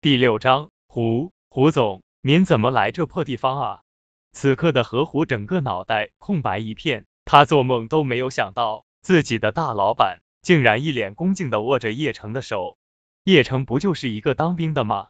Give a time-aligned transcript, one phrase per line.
[0.00, 3.82] 第六章，胡胡总，您怎么来这破地方啊？
[4.30, 12.78] 此刻的何胡整个脑袋空白一片，他做梦都没有想到，自己的大老板竟然一脸恭敬的握着叶城的手。
[13.24, 15.08] 叶城不就是一个当兵的吗？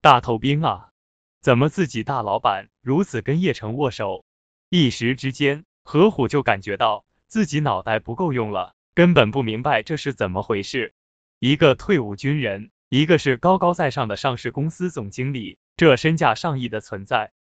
[0.00, 0.90] 大头兵啊，
[1.40, 4.24] 怎么自己大老板如此跟叶城握手？
[4.68, 10.94] 一时之间，何虎就感觉到自己脑袋不够用了，根本不明白这是怎么回事。
[11.40, 12.70] 一个退伍军人。
[12.90, 17.32] 一个是高高在上的上市公司总经理，这身价上亿的存在，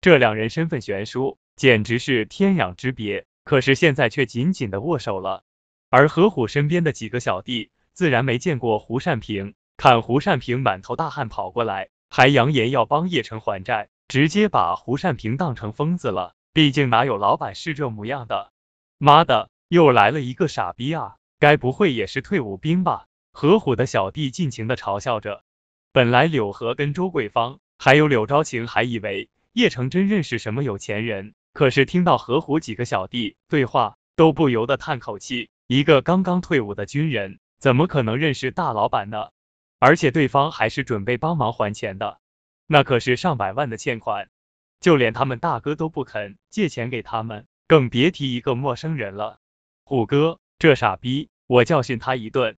[0.00, 3.24] 这两人身份悬殊，简直是天壤之别。
[3.44, 5.44] 可是现在却紧紧的握手了。
[5.90, 16.34] 而何虎身边的几个小弟自然没见过胡善平，看胡善平满头大汗跑过来，还扬言要帮叶城还债，直接把胡善平当成疯子了。
[16.52, 18.50] 毕竟哪有老板是这模样的？
[18.98, 21.14] 妈的，又来了一个傻逼啊！
[21.38, 23.06] 该不会也是退伍兵吧？
[23.38, 25.44] 何虎的小弟尽情的嘲笑着。
[25.92, 35.50] 本来柳河跟周桂芳还有柳昭晴还以为叶成真认识什么有钱人，可是听到何虎几个小弟对话，都不由得叹口气。
[35.66, 39.28] 一个刚刚退伍的军人，怎么可能认识大老板呢？
[39.78, 42.18] 而且对方还是准备帮忙还钱的，
[42.66, 44.30] 那可是上百万的欠款，
[44.80, 49.40] 就连他们大哥都不肯借钱给他们，更别提一个陌生人了。
[49.84, 52.56] 虎哥，这傻逼，我教训他一顿。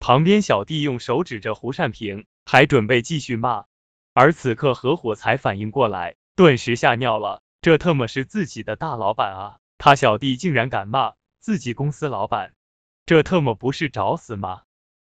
[0.00, 3.66] 旁边小弟用手指着胡善平，还准备继续骂，
[4.14, 7.42] 而此刻何虎才反应过来，顿时吓尿了。
[7.60, 9.58] 这特么是自己的大老板啊！
[9.76, 12.54] 他小弟竟然敢骂自己公司老板，
[13.04, 14.62] 这特么不是找死吗？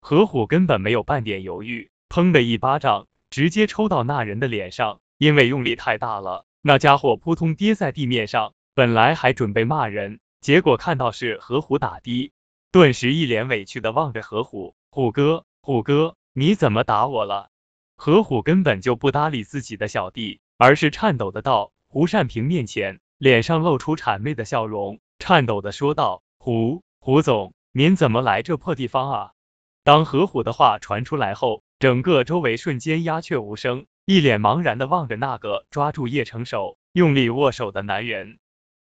[0.00, 8.54] 何虎根本没有半点犹豫，砰的一巴掌直接抽到那人的脸上，因为用力太大了，那家伙扑通跌在地面上。
[8.74, 12.32] 本来还准备骂人，结果看到是何虎打的，
[12.72, 14.74] 顿时一脸委屈的望着何虎。
[14.90, 17.50] 虎哥，虎哥，你怎么打我了？
[17.96, 29.32] 何虎根本就不搭理自己的小弟，而是颤抖的到胡善平面前，脸上露出谄媚的笑容，颤抖的说道：“胡胡总，您怎么来这破地方啊？”
[29.84, 38.38] 当何虎的话传出来后，整个周围瞬间鸦雀无声，一脸茫然的望着那个抓住叶成手，用力握手的男人。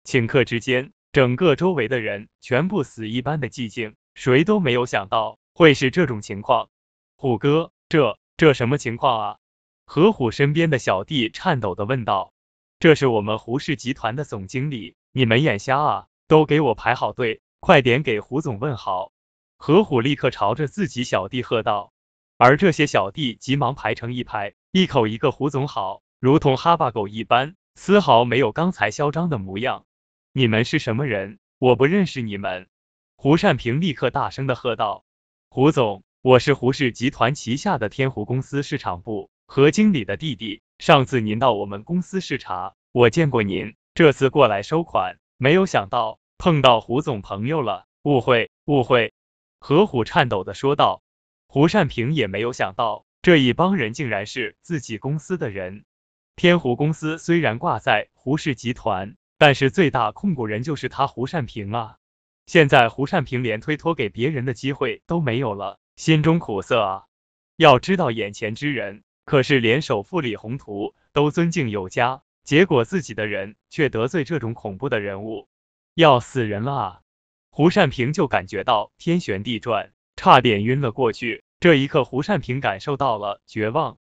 [0.04, 5.38] 顷刻之间，整个周围的人全部死一般的寂静，谁都没有想到。
[5.56, 6.69] 会是这种情况，
[7.16, 9.38] 虎哥，这这什么情况啊？
[9.87, 12.32] 何虎身边的小弟颤抖的问道。
[12.81, 16.06] 这是我们胡氏集团的总经理，你们眼瞎啊？
[16.26, 19.12] 都给我排好队，快点给胡总问好。
[19.56, 21.92] 何虎立刻朝着自己小弟喝道，
[22.36, 29.86] 而这些小弟急忙排成一排，一口一个胡总好，如同哈巴狗一般，丝毫没有刚才嚣张的模样。
[30.32, 31.38] 你们是什么人？
[31.60, 32.66] 我不认识你们。
[33.16, 35.04] 胡善平立刻大声的喝道。
[35.56, 40.62] 胡总，我是胡氏集团旗下的天湖公司市场部何经理的弟弟。
[40.81, 49.15] 上次您到我们公司视察，我见过您，这次过来收款，没有想到碰到胡总朋友了，误会，误会。
[49.60, 51.04] 何虎颤抖的说道。
[51.47, 55.84] 胡善平也没有想到，这一帮人竟然是自己公司的人。
[56.34, 61.98] 天湖公司虽然挂在胡氏集团，但是最大控股人就是他胡善平啊。
[62.47, 67.05] 现在胡善平连推脱给别人的机会都没有了，心中苦涩啊！
[67.56, 75.49] 要知道眼前之人可是连首富李宏图都尊敬有加，结果自己的人却得罪这种恐怖的人物，
[75.94, 77.00] 要死人了啊！
[77.50, 81.44] 胡善平就感觉到天旋地转，差点晕了过去。
[81.60, 83.97] 这一刻，胡善平感受到了绝望。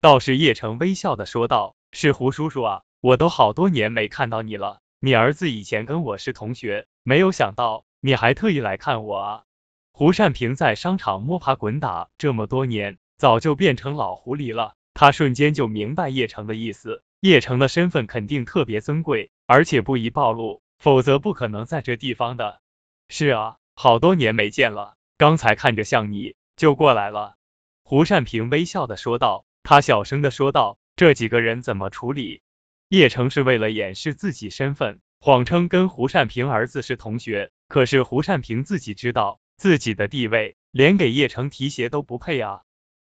[0.00, 4.80] 道士叶城微笑的说道：“是胡叔叔啊，我都好多年没看到你了。
[5.00, 9.44] 你儿子以前跟我是同学，没有想到。”你还特意来看我啊？
[9.92, 14.74] 胡善平在商场摸爬滚打这么多年，早就变成老狐狸了。
[14.94, 22.60] 他瞬间就明白叶城的意思，叶城的身份肯定特别尊贵，而且不宜暴露，否则不可能在这地方的。
[23.08, 27.34] 是啊，好多年没见了，刚才看着像你，就过来了。
[27.82, 32.42] 胡善平微笑的说道，他小声的说道，这几个人怎么处理？
[32.88, 35.00] 叶城是为了掩饰自己身份。
[35.20, 42.62] 谎称跟胡善平儿子是同学，可是胡善平自己知道自己的地位，连给叶城提鞋都不配啊！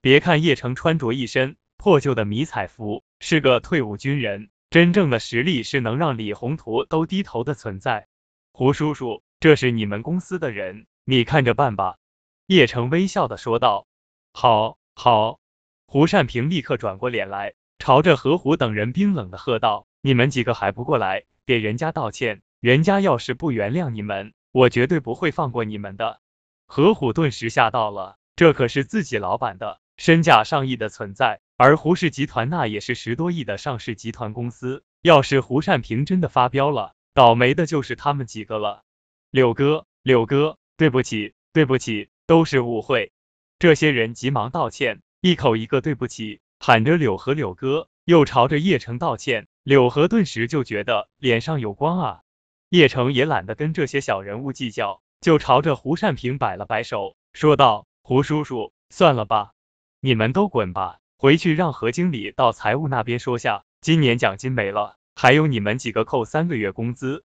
[0.01, 8.07] 别看叶城穿着一身破旧的迷彩服，是个退伍军人，真正的实力是能让李宏图都低头的存在。
[8.53, 11.97] 胡叔叔，这是你们公司的人，你看着办吧。
[12.45, 13.87] 叶城微笑的说道。
[14.31, 15.39] 好，好。
[15.87, 26.19] 胡善平立刻转过脸来，朝着何虎等人冰冷的喝道：“你们几个还不过来！”给人家道歉，人家要是不原谅你们，我绝对不会放过你们的。
[26.65, 34.83] 何虎顿时吓到了，这可是自己老板的身价上亿的存在，而胡氏集团那也是十多亿的上市集团公司。
[35.03, 38.81] 要是胡善平真的发飙了，倒霉的就是他们几个了。
[39.29, 43.11] 柳哥，柳哥，对不起，对不起，都是误会。
[43.59, 49.45] 这些人急忙道歉，一口一个对不起，喊着柳和柳哥，又朝着叶城道歉。
[49.65, 52.21] 柳河顿时就觉得脸上有光啊。
[52.69, 59.53] 叶城也懒得跟这些小人物计较，就朝着胡善平摆了摆手，说道：“胡叔叔，算了吧，
[60.01, 67.23] 你们都滚吧，回去让何经理到财务那边说下。”今年奖金没了，还有你们几个扣三个月工资。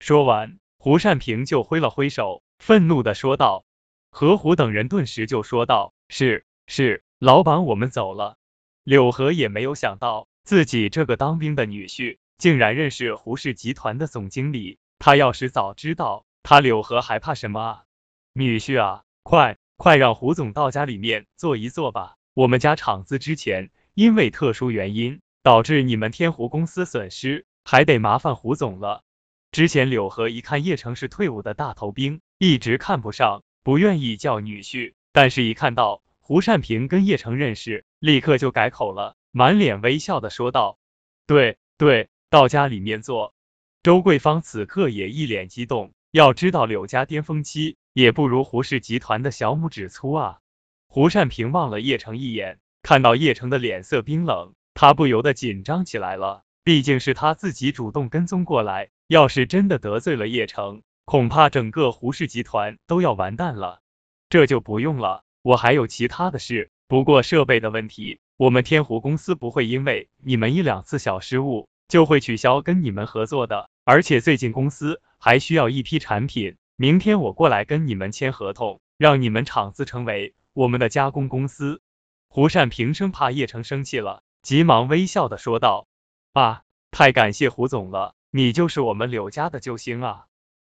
[0.00, 3.66] 说完，胡善平就挥了挥手，愤怒的说道。
[4.10, 8.38] 何虎等人顿时就说道：“是是，老板，我们走了。”
[8.82, 14.78] 柳河也没有想到，自己这个当兵的女婿竟然认识胡氏集团的总经理。
[14.98, 17.84] 他要是早知道，他柳河还怕什么啊？
[18.32, 22.16] 女婿啊，快快让胡总到家里面坐一坐吧。
[22.34, 25.20] 我们家厂子之前因为特殊原因。
[25.44, 29.02] 导致你们天湖公司损失，还得麻烦胡总了。
[29.50, 34.94] 之前柳河一看叶城是退伍的大头兵，一直看不上，不愿意叫女婿。
[35.10, 40.78] 但是，一看到胡善平跟叶城认识，立刻就改口了，满脸微笑的说道
[41.26, 43.34] ：“对对，到家里面坐。”
[43.82, 50.38] 周桂芳此刻也一脸激动，要知道柳家巅峰期也不如胡氏集团的小拇指粗啊。
[50.86, 54.52] 胡善平望了叶城一眼，看到叶城的脸色冰冷。
[54.74, 63.80] 他不由得紧张起来了，毕竟是他自己主动跟踪过来，要是真的得罪了叶城，恐怕整个胡氏集团都要完蛋了。
[64.28, 66.70] 这就不用了，我还有其他的事。
[66.86, 73.70] 不过设备的问题，我们天湖公司不会因为你们一两次小失误就会取消跟你们合作的。
[73.84, 81.80] 而且最近公司还需要一批产品，明天我过来跟你们签合同，让你们厂子成为我们的加工公司。
[82.26, 84.24] 胡善平生怕叶城生气了。
[84.42, 85.86] 急忙微笑的说道
[86.34, 90.24] ：“啊，太感谢胡总了，你就是我们柳家的救星啊！”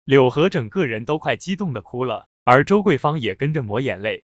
[0.04, 4.24] 柳河整个人都快激动的哭了，而周桂芳也跟着抹眼泪。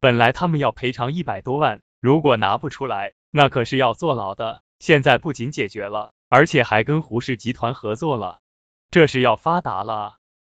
[0.00, 4.62] 本来他们要赔偿一百多万，如果拿不出来，那可是要坐牢的。
[4.78, 8.40] 现在不仅解决了，而且还跟胡氏集团合作了，
[8.90, 10.16] 这是要发达了啊！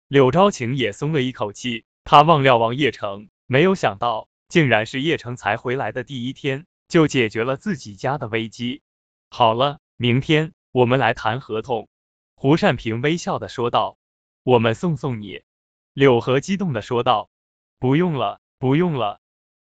[0.08, 6.67] 柳昭晴也松了一口气，他望了望叶城，没有想到，竟然是叶城才回来的第一天。
[6.88, 8.81] 就解决了自己家的危机。
[9.29, 11.87] 好了，明天我们来谈合同。”
[12.34, 13.99] 胡善平微笑的说道。
[14.43, 15.43] “我们送送你。”
[15.93, 17.29] 柳河激动的说道。
[17.79, 19.20] “不用了，不用了。”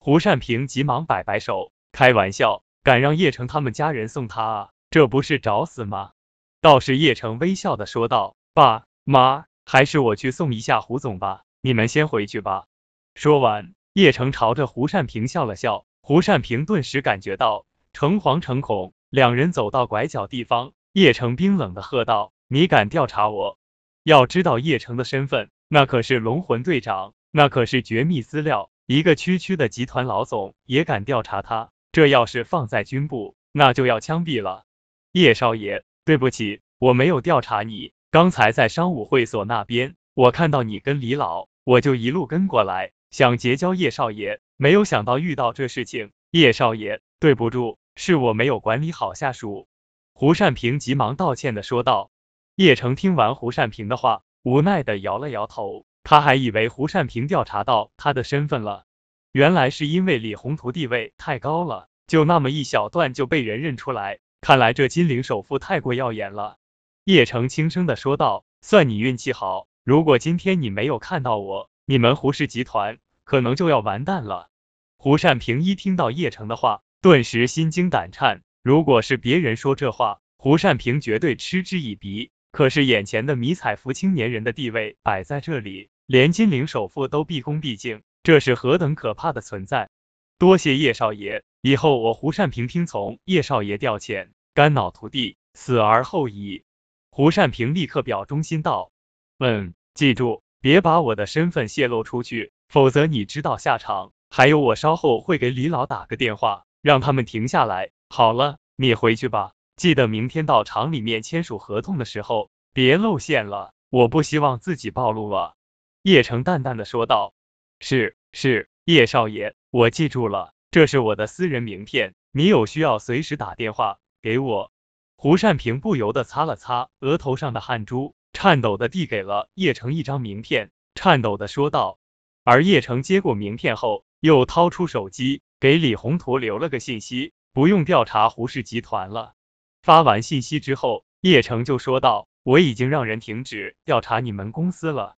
[0.03, 4.69] 胡善平急忙摆摆手，开玩笑，敢让叶城他们家人送他啊？
[4.89, 6.13] 这不是找死吗？
[6.59, 12.65] 倒是叶城微笑的说道：“爸妈，还是我去送一下胡总吧，你们先回去吧。”
[13.13, 15.85] 说完，叶城朝着胡善平笑了笑。
[16.01, 23.59] 胡善平顿时感觉到诚惶诚恐，两人走到拐角地方，叶城冰冷的喝道：“你敢调查我？
[24.01, 34.65] 要知道叶城的身份，那可是龙魂队长，那可是绝密资料，一个区区的集团老总也敢调查他，这要是放在军部，那就要枪毙了。”
[35.13, 44.41] 叶少爷，对不起，我没有调查你，刚才在商务会所那边，我看到你跟李老，我就一路跟过来，想结交叶少爷。
[44.57, 49.69] 没有想到遇到这事情，叶少爷，对不住，是我没有管理好下属。
[50.13, 52.11] 胡善平急忙道歉的说道。
[52.55, 58.85] 叶城听完胡善平的话，无奈的摇了摇头，他还以为胡善平调查到他的身份了，
[59.31, 66.57] 原来是因为李宏图地位太高了，就那么一小段就被人认出来，看来这金陵首富太过耀眼了。
[67.05, 74.49] 叶城轻声的说道，算你运气好，如果今天你没有看到我，你们胡氏集团可能就要完蛋了。
[74.97, 78.43] 胡善平一听到叶城的话，顿时心惊胆颤。
[78.61, 82.31] 如果是别人说这话，胡善平绝对嗤之以鼻。
[82.51, 89.89] 可是眼前的迷彩服青年人的地位摆在这里，连金陵首富都毕恭毕敬，这是何等可怕的存在！
[90.37, 96.63] 多谢叶少爷，以后我胡善平听从叶少爷调遣，肝脑涂地，死而后已。
[97.09, 98.91] 胡善平立刻表忠心道
[99.39, 107.91] ：“嗯，记住，别把我的身份泄露出去，否则你知道下场。”还有，我稍后会给李老打个电话，让他们停下来。
[108.09, 115.55] 好了，你回去吧，记得明天到厂里面签署合同的时候别露馅了，我不希望自己暴露了。
[116.03, 117.33] 叶城淡淡的说道。
[117.79, 124.71] 是是，叶少爷，我记住了，这是我的私人名片，你有需要随时打电话给我。
[125.17, 131.97] 胡善平不由得擦了擦额头上的汗珠，颤抖的递给了叶城一张名片，颤抖的说道。
[132.43, 134.05] 而叶城接过名片后。
[134.19, 139.33] 又掏出手机，给李宏图留了个信息，不用调查胡氏集团了。
[139.81, 145.15] 发完信息之后，叶城就说道：“我已经让人停止调查你们公司了。”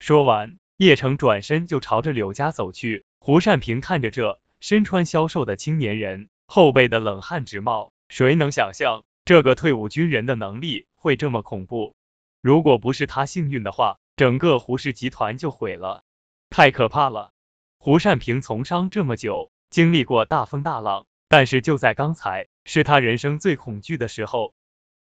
[0.00, 3.04] 说完，叶城转身就朝着柳家走去。
[3.20, 7.92] 胡善平看着这身穿消瘦的青年人，后背的冷汗直冒。
[8.08, 11.94] 谁能想象这个退伍军人的能力会这么恐怖？
[12.40, 16.04] 如果不是他幸运的话，整个胡氏集团就毁了。
[16.48, 17.32] 太可怕了！
[17.78, 24.52] 胡善平从商这么久，经历过大风大浪，但是就在刚才，是他人生最恐惧的时候。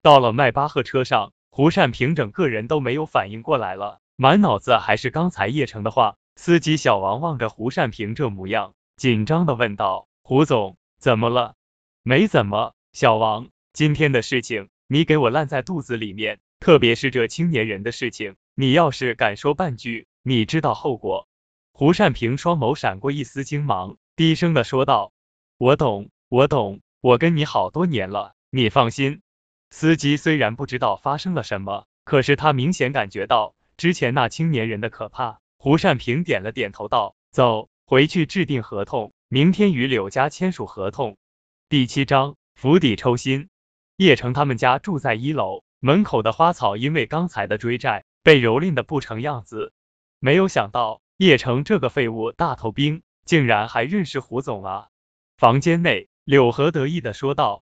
[0.02, 6.16] 到了迈巴赫车上，胡善平整个人都没有反应过来了，满脑子还是刚才叶城的话。
[6.34, 11.54] 司机小王望着胡善平这模样，紧张的问道：“胡总，怎么了
[12.02, 21.28] ？”“没怎么。”小王，今天的事情你给我烂在肚子里面，特别是这青年人的事情，你要是敢说半句，你知道后果。
[21.72, 25.12] 胡善平双眸闪过一丝惊芒，低声的说道
[25.58, 29.22] ：“我懂，我懂，我跟你好多年了，你放心。”
[29.70, 35.40] 司机虽然不知道发生了什么，可是他明显感觉到之前那青年人的可怕。
[35.58, 41.16] 胡善平点了点头，道：“走，回去制定合同，明天与柳家签署合同。”
[41.68, 43.48] 第七章釜底抽薪。
[43.96, 49.72] 叶城他们家住在一楼，门口的花草因为刚才的追债被蹂躏的不成样子。
[50.20, 54.88] 没有想到叶城这个废物大头兵竟然还认识胡总啊！
[55.36, 57.62] 房间内，柳河得意的说道：“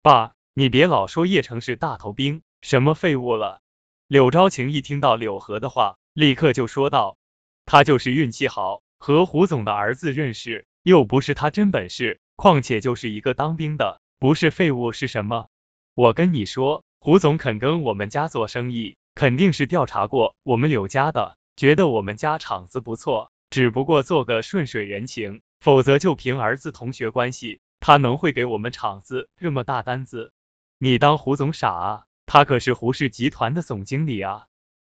[0.00, 3.62] 爸，你别老说叶城是大头兵，什么废物了。”
[4.06, 5.96] 柳昭晴一听到柳河的话。
[6.12, 7.18] 立刻就说道
[7.66, 12.20] ：“他就是运气好，和胡总的儿子认识，又不是他真本事。
[12.36, 15.48] 况且就是一个当兵的，不是废物是什么？
[15.96, 25.42] 我跟你说，胡总肯跟我们家做生意，肯定是调查过我们柳家的，觉得我们家厂子不错，只不过做个顺水人情。
[25.60, 30.32] 否则就凭儿子同学关系，他能会给我们厂子这么大单子？
[30.78, 32.04] 你当胡总傻啊？
[32.24, 34.46] 他可是胡氏集团的总经理啊！”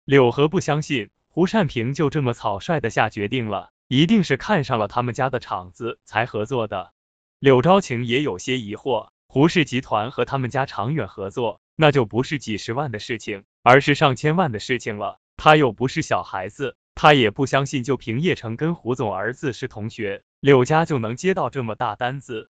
[0.06, 6.94] 柳河不相信胡善平就这么草率的下决定了，一定是看上了他们家的厂子才合作的。
[7.40, 15.18] 柳昭晴也有些疑惑，胡氏集团和他们家长远合作，那就不是几十万的事情，而是上千万的事情了。
[15.36, 22.52] 他又不是小孩子，他也不相信就凭叶城跟胡总儿子是同学，柳家就能接到这么大单子。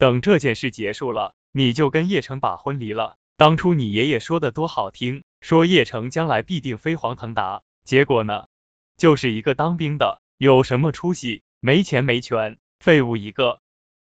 [0.00, 3.18] 等这件事结束了，你就跟叶城把婚离了。
[3.36, 5.24] 当初你爷爷说的多好听。
[5.42, 8.46] 说叶城将来必定飞黄腾达，结果呢，
[8.96, 11.42] 就是一个当兵的，有什么出息？
[11.60, 13.60] 没钱没权，废物一个。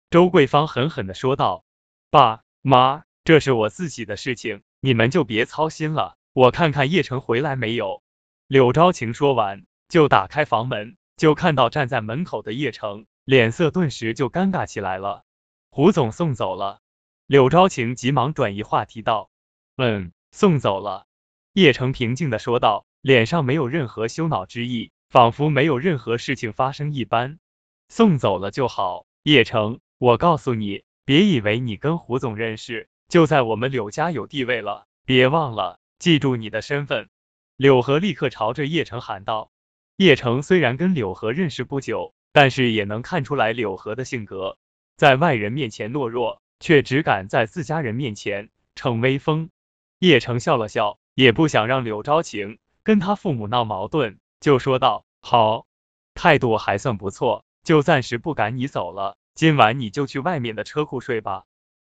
[0.09, 1.65] 周桂芳狠狠的说道
[2.09, 6.15] ：“爸妈，这是我自己的事情，你们就别操心了。
[6.31, 8.01] 我看看叶城回来没有。”
[8.47, 15.25] 柳昭晴说完，就打开房门，就看到站在门口的叶城，脸色顿时就尴尬起来了。
[15.69, 16.81] 胡总送走了。
[17.27, 19.29] 柳昭晴急忙转移话题道
[19.77, 21.05] ：“嗯，送走了。”
[21.53, 27.39] 叶城平静的说道，脸上没有任何羞恼之意，仿佛没有任何事情发生一般。
[27.87, 37.09] 送走了就好，叶城，我告诉你，别以为你跟胡总认识，就在我们柳家有地位了，别忘了，记住你的身份。
[37.57, 39.51] 柳河立刻朝着叶城喊道。
[39.97, 44.57] 叶城虽然跟柳河认识不久，但是也能看出来柳河的性格，
[44.99, 49.49] 在外人面前懦弱，却只敢在自家人面前逞威风。
[49.97, 50.99] 叶城笑了笑。
[51.19, 55.65] 也不想让柳昭晴跟他父母闹矛盾，就说道：“好，
[56.13, 59.17] 态度还算不错，就暂时不赶你走了。
[59.35, 61.43] 今晚你就去外面的车库睡吧。”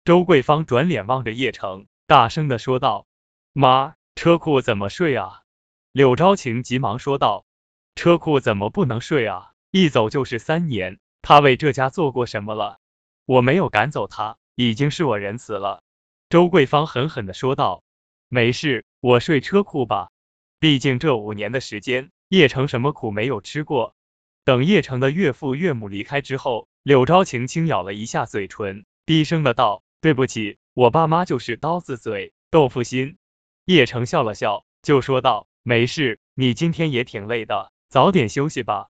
[0.04, 3.06] 周桂芳转脸望着叶城，大声的说道
[3.54, 5.42] ：“妈，车库怎么睡啊？”
[5.94, 7.46] 柳昭晴急忙说道
[7.94, 9.51] ：“车库怎么不能睡啊？
[9.70, 12.80] 一走就是三年，他为这家做过什么了？
[13.29, 15.83] 我没有赶走他，已经是我仁慈了。”
[16.29, 17.83] 周桂芳狠狠的说道。
[18.27, 20.09] 没事，我睡车库吧。
[20.59, 23.93] 毕竟这五年的时间，叶城什么苦没有吃过。
[24.45, 33.17] 等叶城的岳父岳母离开之后，柳昭晴轻咬了一下嘴唇，低声的道：“对不起，我爸妈就是刀子嘴豆腐心。”
[33.65, 38.88] 叶城笑了笑，就说道：“没事，你今天也挺累的，早点休息吧。”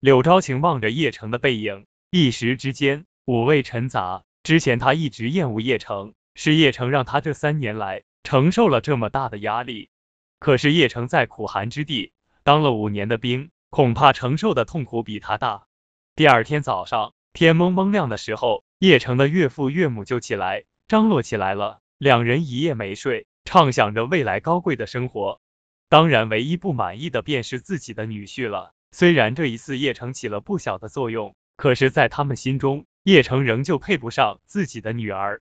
[0.00, 4.24] 柳昭晴望着叶城的背影，一时之间五味陈杂。
[4.42, 8.02] 之前他一直厌恶叶城，是叶城让他这三年来。
[8.24, 9.90] 承受了这么大的压力，
[10.38, 12.12] 可是叶城在苦寒之地
[12.44, 15.66] 当了五年的兵，恐怕承受的痛苦比他大。
[16.14, 25.40] 第二天早上，天蒙蒙亮的时候，叶城的岳父岳母就起来张罗起来了，两人一夜没睡，畅想着未来高贵的生活。
[25.88, 28.72] 当然，唯一不满意的便是自己的女婿了。
[28.92, 35.40] 虽然这一次叶城起了不小的作用，可是，在他们心中，叶城仍旧配不上自己的女儿。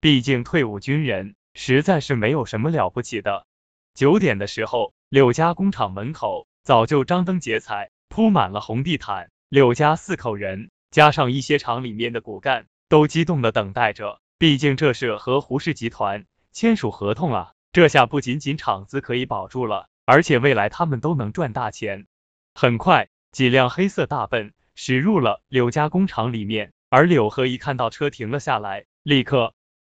[0.00, 3.46] 毕竟退伍军人实在是没有什么了不起的。
[3.94, 9.30] 九点的时候，柳家工厂门口早就张灯结彩，铺满了红地毯。
[9.48, 14.20] 柳家四口人加上一些厂里面的骨干，都激动的等待着。
[14.38, 22.06] 毕竟这是和胡氏集团签署合同啊，这下不仅仅厂子可以保住了，而且未来他们都能赚大钱。
[22.54, 29.54] 很快，几辆黑色大奔驶入了柳家工厂里面，而柳河一看到车停了下来，立刻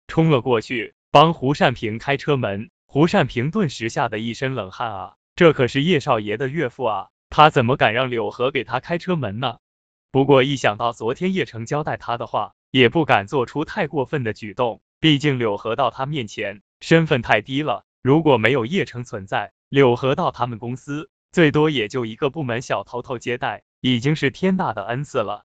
[0.09, 2.71] 冲了过去，帮胡善平开车门。
[2.87, 9.59] 胡善平顿时吓得一身冷汗啊，这可是叶少爷的岳父啊，他怎么敢让柳河给他开车门呢？
[10.11, 21.11] 不过一想到昨天叶城交代他的话，也不敢做出太过分的举动，毕竟柳河到他面前身份太低了，如果没有叶城存在，柳河到他们公司。
[21.31, 25.45] 最多也就一个部门小头头接待，已经是天大的恩赐了。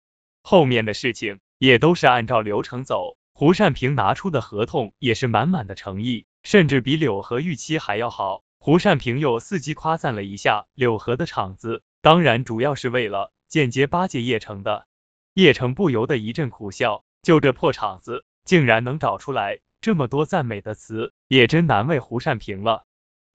[0.49, 3.17] 后面的事情也都是按照流程走。
[3.33, 8.43] 胡善平拿出的合同也是满满的诚意，甚至比柳河预期还要好。
[8.57, 14.87] 胡善平又伺机夸赞了一下柳河的厂子，当然主要是为了间接巴结叶城的。
[15.33, 22.85] 叶城不由得一阵苦笑，就这破厂子，竟然能找出来这么多赞美的词，也真难为胡善平了。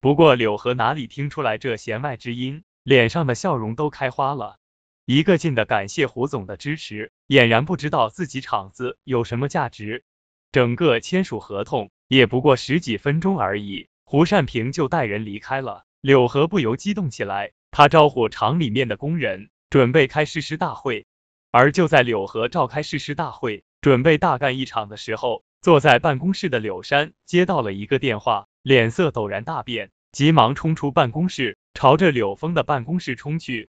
[0.00, 4.56] 不过柳河哪里听出来这弦外之音，脸上的笑容都开花了，
[5.04, 10.04] 一个劲的感谢胡总的支持，俨然不知道自己厂子有什么价值。
[10.52, 15.84] 整个签署合同也不过十几分钟而已，胡善平就带人离开了。
[16.00, 21.04] 柳河不由激动起来，他招呼厂里面的工人，准备开誓师大会。
[21.50, 28.46] 而就在柳河召开誓师大会，准备大干一场的时候，坐在办公室的柳山接到了一个电话。
[28.62, 33.68] 脸色陡然大变，急忙冲出办公室，朝着柳峰的办公室冲去。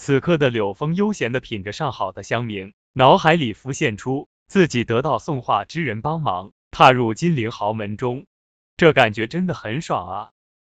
[0.00, 8.24] 此刻的柳峰悠闲的品着上好的香茗，脑海里浮现出自己得到送画之人帮忙，踏入金陵豪门中，
[8.78, 10.30] 这感觉真的很爽啊！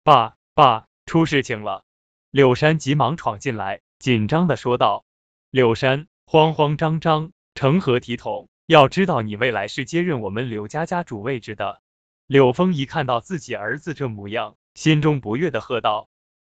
[0.03, 1.85] 爸爸，出事情了！
[2.31, 5.05] 柳山急忙闯进来，紧张的说道。
[5.51, 8.49] 柳山慌慌张张，成何体统？
[8.65, 11.81] 要知道，你未来是接任我们柳家家主位置的。
[12.27, 16.09] 柳峰一看到自己儿子这模样，心中不悦的喝道：“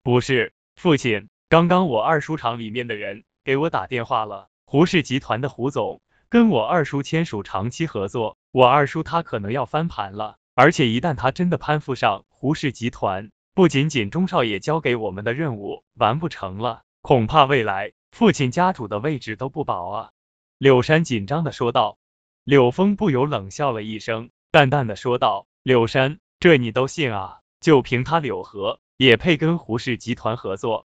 [0.04, 20.10] 不是，父亲，刚刚我二叔厂里面的人给我打电话了，胡氏集团的胡总跟我二叔签署长期合作，我二叔他可能要翻盘了，而且一旦他真的攀附上胡氏集团，不仅仅钟少爷交给我们的任务完不成了，恐怕未来父亲家主的位置都不保啊！”
[20.58, 21.96] 柳山紧张的说道。
[22.44, 25.46] 柳峰不由冷笑了一声，淡淡的说道。
[25.62, 27.40] 柳山，这你都信啊？
[27.60, 30.86] 就凭他柳河，也配跟胡氏集团合作？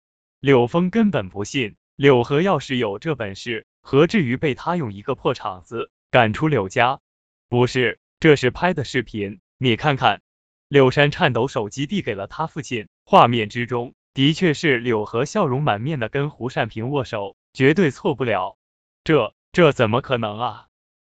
[0.47, 1.75] 柳峰根本不信。
[1.97, 7.01] 柳河要是有这本事，何至于被他用一个破厂子赶出柳家？
[7.49, 10.21] 不是，这是拍的视频，你看看。
[10.69, 18.57] 柳山颤抖手机递给了他父亲，画面之中的确是柳河笑容满面的跟胡善平握手，绝对错不了。
[19.03, 20.67] 这这怎么可能啊？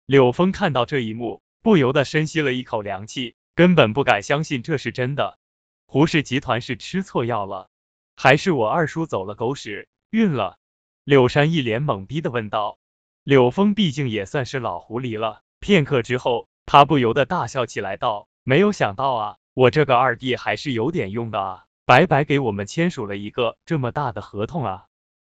[0.07, 3.37] 柳峰看到这一幕，不由得深吸了一口凉气。
[3.55, 5.39] 根本不敢相信这是真的，
[5.85, 7.69] 胡氏集团是吃错药了，
[8.17, 10.57] 还是我二叔走了狗屎运了？
[11.05, 12.79] 柳山一脸懵逼的问道。
[13.23, 24.87] 柳峰毕竟也算是老狐狸了，片刻之后，他不由得大笑起来，道：“没有想到啊，我这个二弟还是有点用的啊，白白给我们签署了一个这么大的合同啊！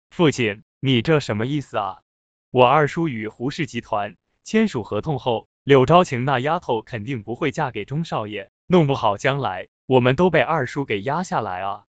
[0.09, 1.99] 父亲，你这什么意思啊？
[2.51, 11.83] 我二叔与胡氏集团签署合同后。”柳昭晴那丫头肯定不会嫁给钟少爷，弄不好将来我们都被二叔给压下来啊！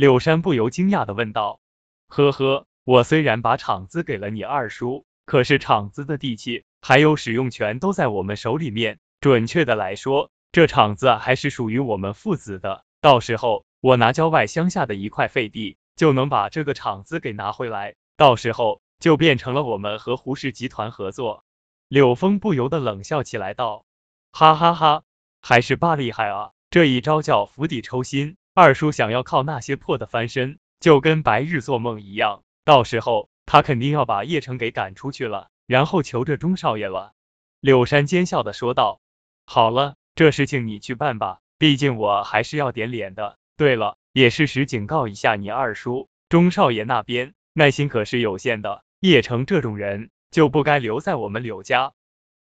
[0.00, 1.60] 柳山不由惊讶的问道。
[2.08, 8.98] 呵呵，我虽然把厂子给了你二叔，可是厂子的地契还有使用权都在我们手里面。
[9.20, 12.82] 准确的来说，这厂子还是属于我们父子的。
[13.02, 17.94] 到时候我拿郊外乡下的一块废地，就能把这个厂子给拿回来。
[18.16, 21.44] 到时候就变成了我们和胡氏集团合作。
[21.88, 23.84] 柳峰不由得冷笑起来，道
[24.32, 25.02] ：“哈哈哈，
[25.42, 26.52] 还是爸厉害啊！
[26.70, 28.38] 这一招叫釜底抽薪。
[28.54, 32.42] 二叔想要靠那些破的翻身，就跟白日做梦一样。
[32.64, 37.12] 到时候他肯定要把叶城给赶出去了，然后求着钟少爷了。”
[37.60, 39.00] 柳山奸笑的说道
[39.46, 43.38] ：“好了，这事情你去办吧，毕竟我还是要点脸的。
[43.56, 51.92] 对了，也适时警告一下你二叔，钟少爷那边耐心可是有限的，叶城这种人。”就不该留在我们柳家。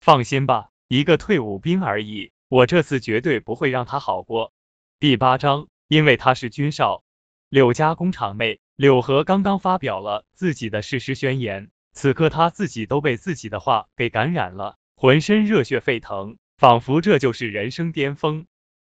[0.02, 4.52] 放心吧，一个退伍兵而已，我这次绝对不会让他好过。
[5.00, 7.02] 第八章，因为他是军少。
[7.48, 18.46] 柳家工厂内，柳河刚刚发表了自己的誓师宣言，此刻他自己都被自己的话给感染了，浑身热血沸腾，仿佛这就是人生巅峰。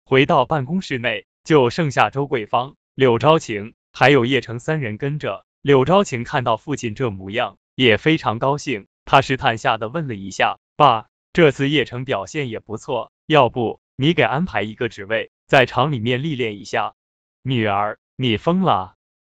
[0.06, 5.46] 回到办公室内，就剩下周桂芳、柳昭晴还有叶城三人跟着。
[5.62, 8.88] 柳昭晴看到父亲这模样，也非常高兴。
[9.06, 16.94] 他试探下的问了一下：“爸，这次叶城表现也不错，要不你给安排一个职位，在厂里面历练一下？”
[17.42, 18.96] 女儿，你疯了！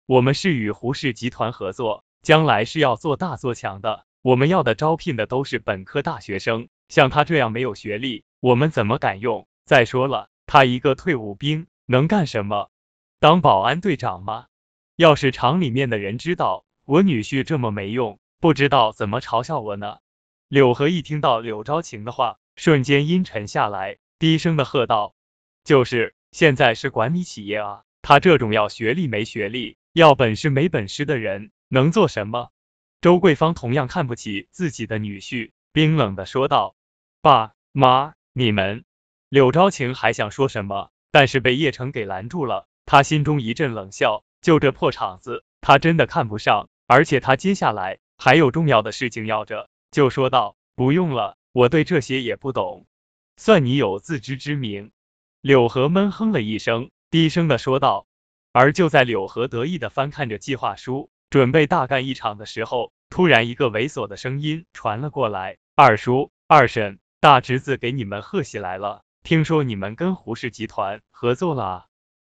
[0.08, 4.06] 我们是与胡氏集团合作，将来是要做大做强的。
[4.22, 9.48] 我们要的招聘的都是本科大学生，像他这样没有学历，我们怎么敢用？
[9.66, 12.70] 再说了，他一个退伍兵，能干什么？
[13.20, 14.48] 当保安队长吗？
[14.96, 20.00] 要是厂里面的人知道我女婿这么没用，不知道怎么嘲笑我呢。
[20.48, 25.14] 柳河一听到柳昭晴的话，瞬间阴沉下来，低声的喝道
[25.64, 32.50] ：“就是，现在是管理企业啊，他这种要学历没学历，要本事没本事的人，能做什么？”
[33.02, 36.76] 周桂芳同样看不起自己的女婿，冰冷的说道
[37.22, 38.84] ：“爸妈，你们……”
[39.30, 44.24] 柳昭晴还想说什么，但是被叶城给拦住了，他心中一阵冷笑。
[44.42, 52.88] 就这破厂子，他真的看不上，而且他接下来还有重要的事情要着，就说道：“不用了，我对这些也不懂，
[53.36, 54.92] 算你有自知之明。”
[55.42, 58.06] 柳河闷哼了一声，低声的说道。
[58.52, 71.86] 而就在柳河得意的翻看着计划书，准备大干一场的时候，突然一个猥琐的声音传了过来：“二叔、二婶，大侄子给你们贺喜来了，听说你们跟胡氏集团合作了啊！”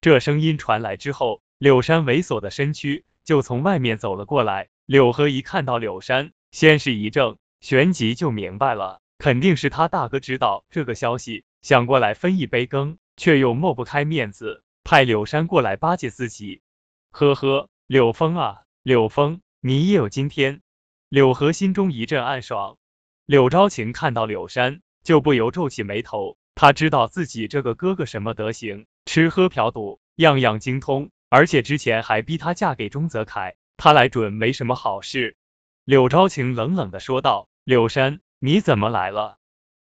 [0.02, 1.40] 这声音传来之后。
[1.60, 16.62] 柳山猥琐的身躯就从外面走了过来，柳河一看到柳山，先是一怔，旋即就明白了，肯定是他大哥知道这个消息，想过来分一杯羹，却又抹不开面子，派柳山过来巴结自己。
[17.10, 20.62] 呵呵，柳峰啊，柳峰，你也有今天。
[21.08, 22.78] 柳河心中一阵暗爽。
[23.26, 31.10] 柳昭晴看到柳山，就不由皱起眉头，他知道自己这个哥哥什么德行，吃喝嫖赌样样精通。
[31.28, 35.36] 而且之前还逼她嫁给钟泽凯，他来准没什么好事。
[35.84, 39.38] 柳昭晴冷冷的说道：“柳山，你怎么来了？”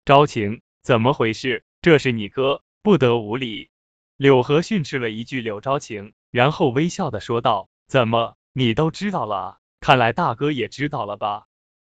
[0.05, 1.65] 昭晴，怎么回事？
[1.87, 3.71] 这是你哥，不得无礼。
[4.17, 9.61] 柳河训斥了一句柳昭晴，然后微笑的说道：“怎么，你都知道了？
[9.79, 11.45] 看来大哥也知道了吧？”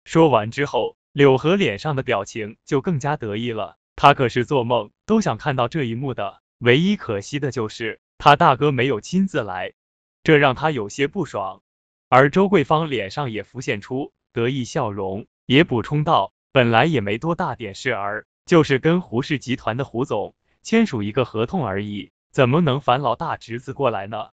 [0.05, 3.77] 说完之后，柳河脸上的表情就更加得意了。
[3.95, 7.99] 他可是做梦都想看到这一幕的，唯一可惜的就是。
[8.19, 9.73] 他大哥没有亲自来，
[10.21, 11.63] 这让他有些不爽。
[12.07, 20.33] 而周桂芳脸上也浮现出得意笑容，也补充道：“本来也没多大点事儿，就是跟胡氏集团的胡总
[20.63, 24.29] 签署一个合同而已，怎么能烦劳大侄子过来呢？”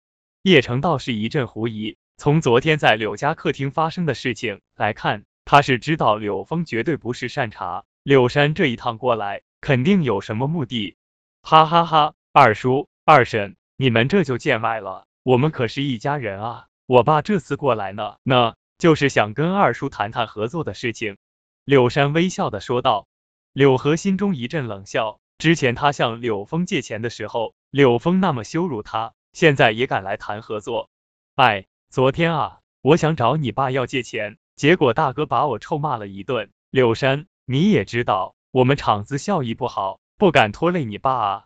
[0.43, 10.97] 叶城倒是一阵狐疑，从昨天在柳家客厅发生的事情来看，他是知道柳峰绝对不是善茬，柳山这一趟过来肯定有什么目的。
[11.43, 13.57] 哈哈哈，二叔二婶。
[13.77, 16.67] 你们这就见外了，我们可是一家人啊！
[16.87, 21.17] 我爸这次过来呢，那就是想跟二叔谈谈合作的事情。
[21.65, 23.07] 柳山微笑的说道。
[23.53, 30.89] 柳河心中一阵冷笑，之前他向柳峰借钱的时候，柳峰那么羞辱他，现在也敢来谈合作。
[31.35, 36.53] 哎，昨天啊，我想找你爸要借钱，结果大哥把我臭骂了一顿。
[36.71, 41.45] 柳山，你也知道，我们厂子效益不好，不敢拖累你爸啊。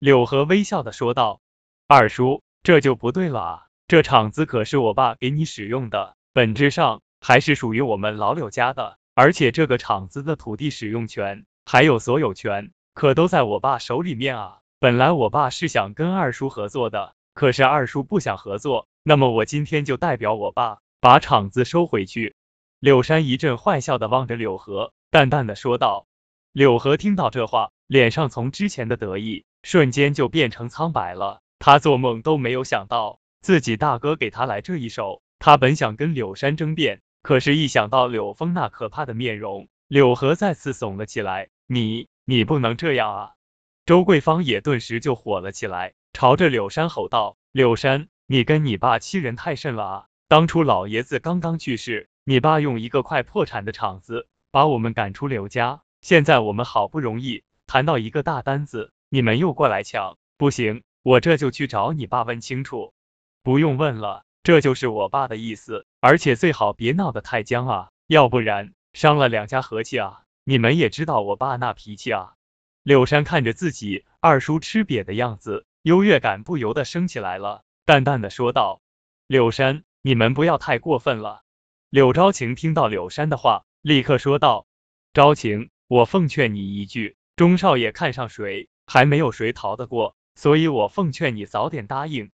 [0.00, 1.40] 柳河微笑的说道。
[1.86, 3.66] 二叔，这就不对了啊！
[3.86, 14.58] 这厂子可是我爸给你使用的，本质上还是属于我们老柳家的，而且这个厂子的土地使用权还有所有权，可都在我爸手里面啊！
[14.80, 22.34] 本来我爸是想跟二叔合作的，可是二叔不想合作，那么我今天就代表我爸把厂子收回去。
[22.80, 26.06] 柳山一阵坏笑的望着柳河，淡淡的说道。
[26.52, 31.40] 柳河听到这话，脸上从之前的得意瞬间就变成苍白了。
[31.58, 35.22] 他做梦都没有想到自己大哥给他来这一手。
[35.38, 41.48] 他本想跟柳山争辩，可是，一想到柳峰那可怕的面容，柳河再次怂了起来。
[41.66, 43.32] 你，你不能这样啊！
[43.86, 50.06] 周桂芳也顿时就火了起来，朝着柳山吼道：“柳山，你跟你爸欺人太甚了啊！
[50.28, 62.92] 当初老爷子刚刚去世，你爸用一个快破产的厂子把我们赶出柳家，现在我们好不容易谈到一个大单子，你们又过来抢，不行！”我这就去找你爸问清楚，
[63.42, 70.20] 不用问了，这就是我爸的意思，而且最好别闹得太僵啊，要不然伤了两家和气啊。
[70.44, 72.34] 你们也知道我爸那脾气啊。
[72.82, 78.82] 柳山看着自己二叔吃瘪的样子，优越感不由得升起来了，淡淡的说道
[79.26, 81.40] ：“柳山，你们不要太过分了。”
[81.88, 84.66] 柳昭晴听到柳山的话，立刻说道
[85.14, 92.30] ：“昭晴，我奉劝你一句，钟少爷看上谁，还没有谁逃得过，所以我奉劝你早点答应。”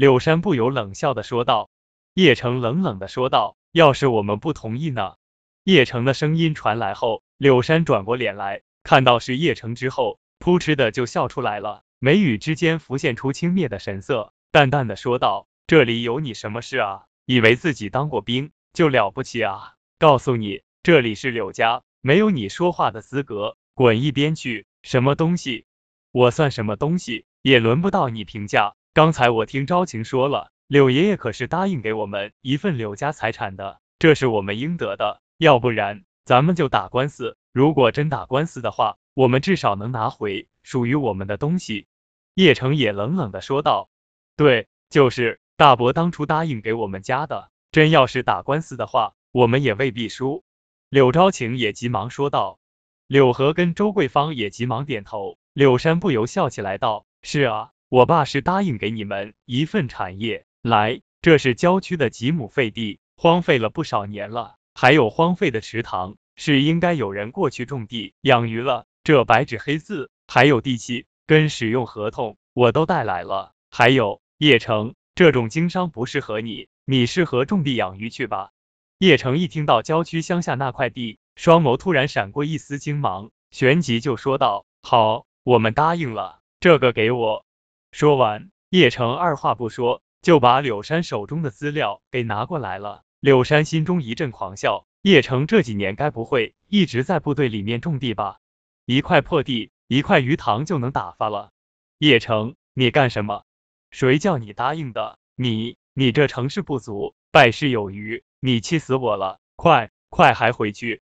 [0.00, 1.68] 柳山不由冷笑的说道。
[2.14, 5.16] 叶城冷冷的说道：“要是我们不同意呢？”
[5.62, 17.04] 叶城的声音传来后，柳山转过脸来，看到是叶城之后，扑哧的就笑出来了，眉宇之间浮现出轻蔑的神色，淡淡的说道：“这里有你什么事啊？
[17.26, 19.74] 以为自己当过兵就了不起啊？
[19.98, 24.64] 告诉你，这里是柳家，没有你说话的资格，滚一边去！
[24.82, 25.66] 什么东西？
[26.10, 27.26] 我算什么东西？
[27.42, 28.76] 也轮不到你评价。
[28.92, 37.36] 刚才我听昭晴说了，柳爷爷可是答应给我们一份柳家财产的，这是我们应得的。”要不然，咱们就打官司。
[37.52, 41.86] 如果真打官司的话，我们至少能拿回属于我们的东西。
[42.34, 43.88] 叶城也冷冷的说道
[44.36, 47.50] ：“对，就是大伯当初答应给我们家的。
[47.70, 50.42] 真要是打官司的话，我们也未必输。”
[50.90, 52.58] 柳昭晴也急忙说道。
[53.06, 55.38] 柳河跟周桂芳也急忙点头。
[55.52, 60.46] 柳山不由笑起来道：“是啊，我爸是答应给你们一份产业。
[60.62, 68.86] 来，这是郊区的几亩废地，荒废了不少年了。”还有荒废的池塘，是应该有人过去种地养鱼了。
[69.02, 73.54] 这白纸黑字，还有地契跟使用合同，我都带来了。
[73.72, 78.50] 还有叶城，这种经商不适合你，你适合种地养鱼去吧。
[78.98, 87.44] 叶城一听到郊区乡下那块地，双眸突然闪过一丝惊芒，旋即就说道：“好，我们答应了，这个给我。”
[87.92, 93.02] 说完，叶城二话不说，就把柳山手中的资料给拿过来了。
[93.18, 98.38] 柳山心中一阵狂笑，叶城这几年该不会一直在部队里面种地吧？
[98.86, 101.50] 一块破地，一块鱼塘就能打发了？
[101.98, 103.44] 叶城，你干什么？
[103.90, 105.18] 谁叫你答应的？
[105.34, 109.40] 你，你这成事不足，败事有余，你气死我了！
[109.56, 111.02] 快，快还回去！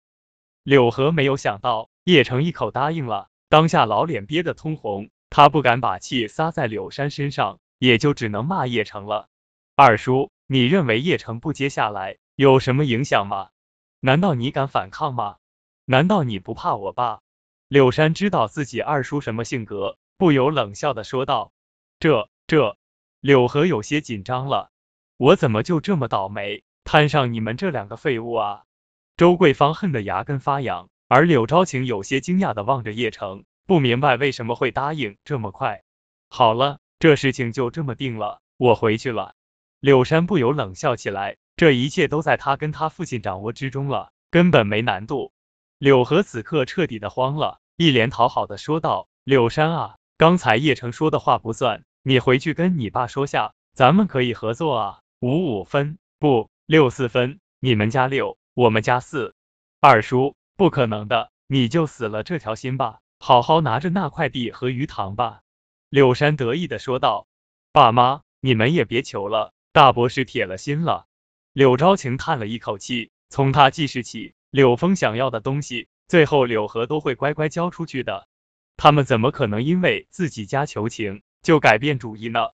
[0.62, 9.28] 柳河没有想到叶城一口答应了，当下老脸憋得通红，他不敢把气撒在柳山身上，也就只能骂叶城了。
[9.74, 10.30] 二叔。
[10.52, 13.50] 你认为叶城不接下来有什么影响吗？
[14.00, 15.36] 难道你敢反抗吗？
[15.84, 17.20] 难道你不怕我爸？
[17.68, 21.52] 柳山知道自己二叔什么性格，不由冷笑的说道
[22.00, 22.76] ：“这这……”
[23.22, 24.72] 柳河有些紧张了，
[25.18, 28.64] 我怎么就这么倒霉，摊上你们这两个废物啊？
[29.16, 35.84] 周桂芳恨得牙根发痒，而柳昭晴有些惊讶的望着叶城，不明白为什么会答应这么快。
[36.28, 39.36] 好了，这事情就这么定了，我回去了。
[39.78, 45.30] 柳山不由冷笑起来，这一切都在他跟他父亲掌握之中了，根本没难度。
[45.78, 59.32] 柳河此刻彻底的慌了，一脸讨好的说道：“柳山啊，刚才叶城说的话不算，你回去跟你爸说下，咱们可以合作啊，五五分，不，六四分，你们家六，我们家四。
[59.80, 65.42] 二叔，不可能的，你就死了这条心吧，好好拿着那块地和鱼塘吧。”
[65.88, 67.28] 柳山得意的说道
[67.70, 71.06] ：“爸妈，你们也别求了。”大伯是铁了心了。
[71.52, 78.26] 柳昭晴叹了一口气，从他记事起，柳峰想要的东西，最后柳河都会乖乖交出去的。
[78.76, 82.48] 他们怎么可能因为自己家求情就改变主意呢？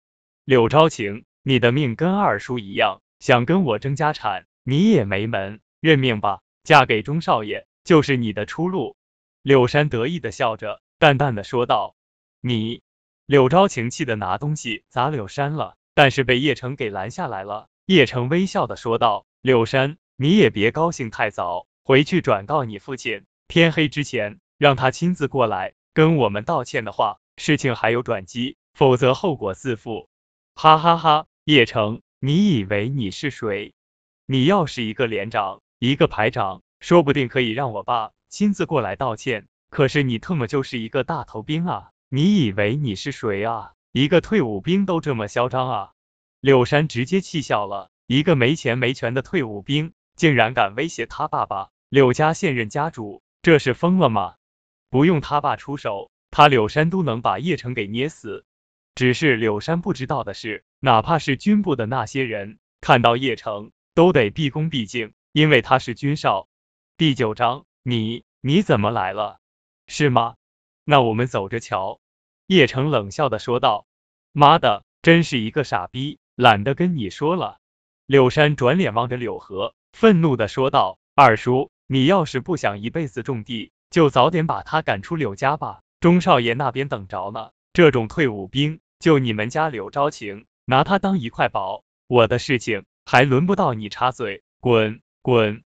[0.44, 8.98] 柳昭晴，你的命跟二叔一样，想跟我争家产，你也没门，认命吧，嫁给钟少爷就是你的出路。
[9.46, 11.96] 柳山得意的笑着，淡淡的说道
[12.42, 12.82] ：“你。”
[13.28, 15.76] 柳昭晴气的拿东西砸柳山了。
[15.94, 17.68] 但是被叶城给拦下来了。
[17.86, 30.10] 叶城微笑的说道：“柳山，你也别高兴太早，回去转告你父亲，天黑之前让他亲自过来跟我们道歉的话，事情还有转机，否则后果自负。”
[30.56, 33.76] 哈哈哈，叶城，你以为你是谁？
[34.26, 39.48] 你要是一个连长，一个排长，说不定可以让我爸亲自过来道歉。
[39.70, 41.90] 可是你特么就是一个大头兵啊！
[42.10, 43.74] 你以为你是谁啊？
[43.92, 45.92] 一个退伍兵都这么嚣张啊！
[46.40, 54.36] 柳山直接气笑了，一个没钱没权的退伍兵，竟然敢威胁他爸爸柳家现任家主，这是疯了吗？
[54.90, 58.46] 不用他爸出手，他柳山都能把叶城给捏死。
[58.94, 66.48] 只是柳山不知道的是，哪怕是军部的那些人，看到叶城都得毕恭毕敬，因为他是军少。
[66.96, 69.38] 第九章，你你怎么来了？
[69.86, 70.38] 是吗？
[70.86, 72.00] 那我们走着瞧。
[72.48, 73.86] 叶城冷笑的说道
[74.34, 77.60] ：“妈的，真是一个傻逼，懒得跟你说了。”
[78.08, 85.82] 柳山转脸望着柳河，愤怒的说道：“二叔，你要是不想一辈子种地，就早点把他赶出柳家吧。
[86.00, 87.52] 钟少爷那边等着呢。
[87.72, 95.64] 这种退伍兵，就你们家柳昭晴，拿他当一块宝，我的事情还轮不到你插嘴，滚！”滚！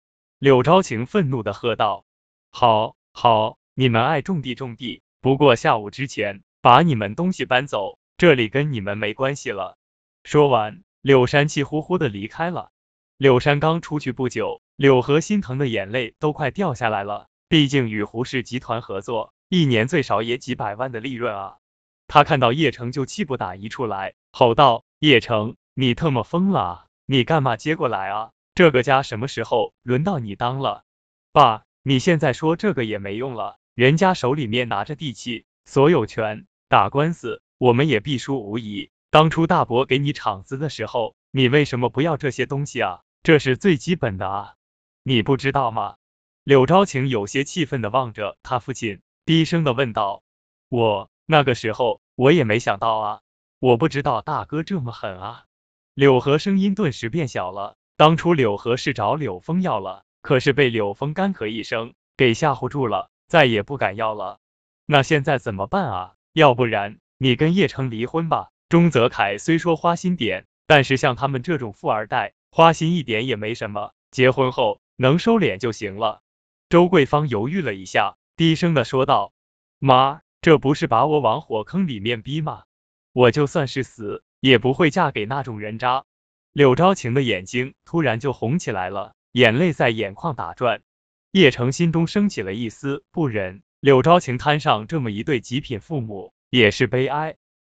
[0.43, 2.05] 柳昭晴愤怒的喝道。
[2.51, 9.77] 好，好，你们爱种地种地，不过下午之前把你们东西搬走，这里跟你们没关系了。
[10.25, 12.73] 说完，柳山气呼呼的离开了。
[13.19, 17.29] 柳山刚出去不久，柳河心疼的眼泪都快掉下来了。
[17.49, 21.59] 毕竟与胡氏集团合作，一年最少也几百万的利润啊！
[22.09, 26.87] 他看到叶城就气不打一处来，吼道：“叶城，你特么疯了啊！
[27.07, 28.33] 你干嘛接过来啊？
[28.55, 30.85] 这个家什么时候轮到你当了？
[31.33, 38.91] 爸，你现在说这个也没用了，人家手里面拿着地契、所有权，打官司我们也必输无疑。
[39.11, 43.01] 当初大伯给你厂子的时候，你为什么不要这些东西啊？
[43.23, 44.55] 这是最基本的啊，
[45.03, 45.97] 你不知道吗？”
[46.45, 50.23] 柳昭晴有些气愤的望着他父亲，低声的问道
[50.69, 53.21] ：“我那个时候我也没想到啊，
[53.61, 55.45] 我不知道大哥这么狠啊。”
[55.95, 57.77] 柳河声音顿时变小了。
[58.03, 64.41] 当初柳河是找柳峰要了，可是被柳峰干咳一声给吓唬住了，再也不敢要了。
[64.87, 66.15] 那现在怎么办啊？
[66.33, 68.49] 要不然你跟叶城离婚吧。
[68.69, 76.23] 钟泽凯虽说花心点，但是像他们这种富二代，花心一点也没什么，结婚后能收敛就行了。
[76.69, 79.33] 周桂芳犹豫了一下，低声的说道
[79.79, 82.65] ：“妈，这不是把我往火坑里面逼吗？
[83.13, 86.03] 我就算是死，也不会嫁给那种人渣。”
[86.53, 90.83] 柳昭晴的眼睛突然就红起来了，眼泪在眼眶打转。
[91.31, 97.37] 叶城心中升起了一丝不忍，柳昭晴摊上这么一对极品父母，也是悲哀。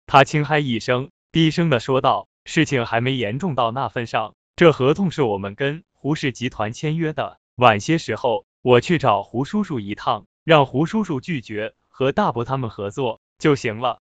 [0.07, 13.99] 他轻嗨一声，低声的说道：“事情还没严重到那份上，这合同是我们跟胡氏集团签约的，晚些时候。”我去找胡叔叔一趟，让胡叔叔拒绝和大伯他们合作就行了。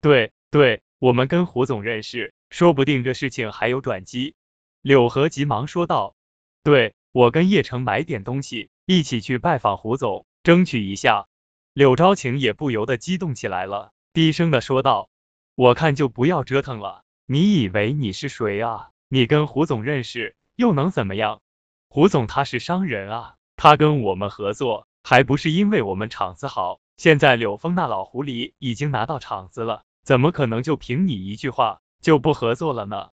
[0.00, 4.34] 对对，我们跟胡总认识，说不定这事情还有转机。
[4.82, 6.14] 柳河急忙说道。
[6.62, 11.26] 对，我跟叶城买点东西，一起去拜访胡总，争取一下。
[11.72, 15.08] 柳昭晴也不由得激动起来了，低声的说道
[15.54, 18.90] ：“我看就不要折腾了，你以为你是谁啊？
[19.08, 21.40] 你跟胡总认识又能怎么样？
[21.88, 26.80] 胡总他是商人啊。”他跟我们合作，还不是因为我们厂子好？
[26.96, 33.10] 现在柳峰那老狐狸已经拿到厂子了，怎么可能就凭你一句话就不合作了呢？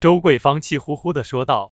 [0.00, 1.72] 周桂芳气呼呼的说道。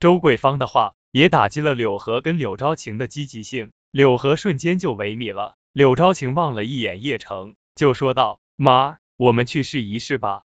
[0.00, 5.56] 周桂芳的话也打击了柳河跟柳昭晴的积极性，柳河瞬间就萎靡了。
[5.72, 10.42] 柳昭晴望了一眼叶城，就说道：“妈，我们去试一试吧。”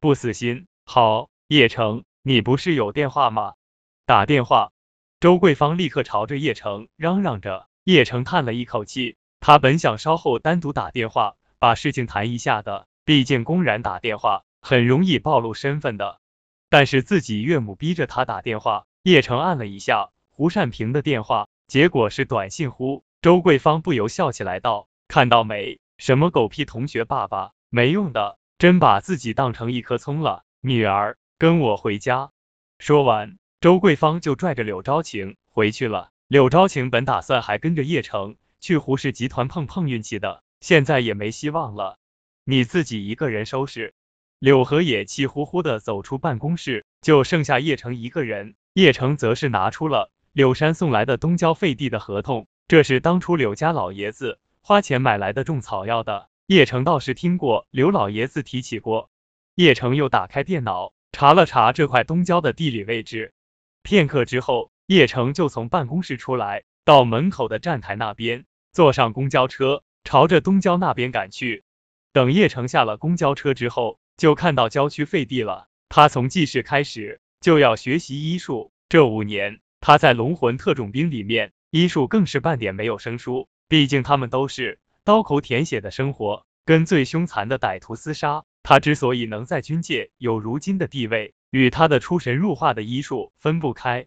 [0.00, 3.54] 不死心，好，叶城，你不是有电话吗？
[4.06, 4.72] 打电话。
[5.20, 16.20] 周桂芳立刻朝着叶城嚷嚷着，叶城叹了一口气，他本想稍后单独打电话把事情谈一下的，毕竟公然打电话很容易暴露身份的。
[16.70, 23.04] 但是自己岳母逼着他打电话，叶城按了一下胡善平的电话，结果是短信呼。
[23.20, 25.80] 周桂芳不由笑起来道：“看到没？
[25.98, 30.44] 什么狗屁同学爸爸，没用的，真把自己当成一棵葱了。
[30.62, 32.30] 女儿，跟我回家。”
[32.80, 33.36] 说完。
[33.60, 36.10] 周桂芳就拽着柳昭晴回去了。
[36.26, 41.98] 柳昭晴本打算还跟着叶城去胡氏集团碰碰运气的，现在也没希望了。
[42.44, 43.94] 你自己一个人收拾。
[44.44, 48.56] 柳河也气呼呼的走出办公室，就剩下叶城一个人。
[48.74, 56.28] 叶城则是拿出了柳山送来的东郊废地的合同，这是当初柳家老爷子花钱买来的种草药的。
[56.46, 59.08] 叶城倒是听过刘老爷子提起过。
[59.54, 63.32] 叶城又打开电脑查了查这块东郊的地理位置。
[63.82, 71.64] 片刻之后，叶城就从办公室出来，到门口的站台那边，坐上公交车，朝着东郊那边赶去。
[72.12, 75.68] 等叶城下了公交车之后，就看到郊区废地了。
[75.88, 83.48] 他从记事开始就要学习医术，这五年他在龙魂特种兵里面，医术更是半点没有生疏。
[83.68, 88.44] 毕竟他们都是刀口舔血的生活，跟最凶残的歹徒厮杀。
[88.62, 91.34] 他之所以能在军界有如今的地位。
[91.50, 94.06] 与他的出神入化的医术分不开，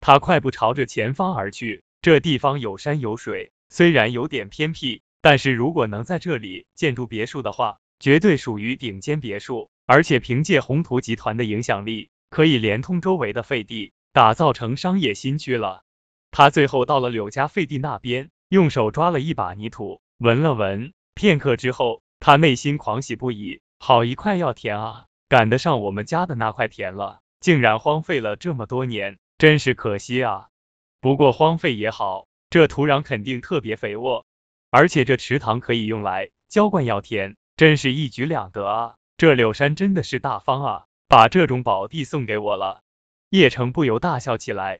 [0.00, 1.84] 他快步朝着前方而去。
[2.02, 9.70] 这地方有山有水，虽然有点偏僻，但是如果能在这里建筑别墅的话，绝对属于顶尖别墅。
[9.86, 15.82] 而且凭借宏图集团的影响力，可以连通周围的废地，打造成商业新区了。
[16.30, 25.06] 他最后到了柳家废地那边，用手抓了一把泥土，闻了闻，片刻之后，他内心狂喜不已，好一块药田啊！
[25.26, 30.48] 赶得上我们家的那块田了，竟然荒废了这么多年，真是可惜啊！
[31.00, 34.26] 不过荒废也好，这土壤肯定特别肥沃，
[34.70, 38.94] 而且这池塘可以用来浇灌药田，真是一举两得啊！
[39.16, 42.82] 这柳山真的是大方啊，把这种宝地送给我了。
[43.30, 44.78] 叶城不由大笑起来。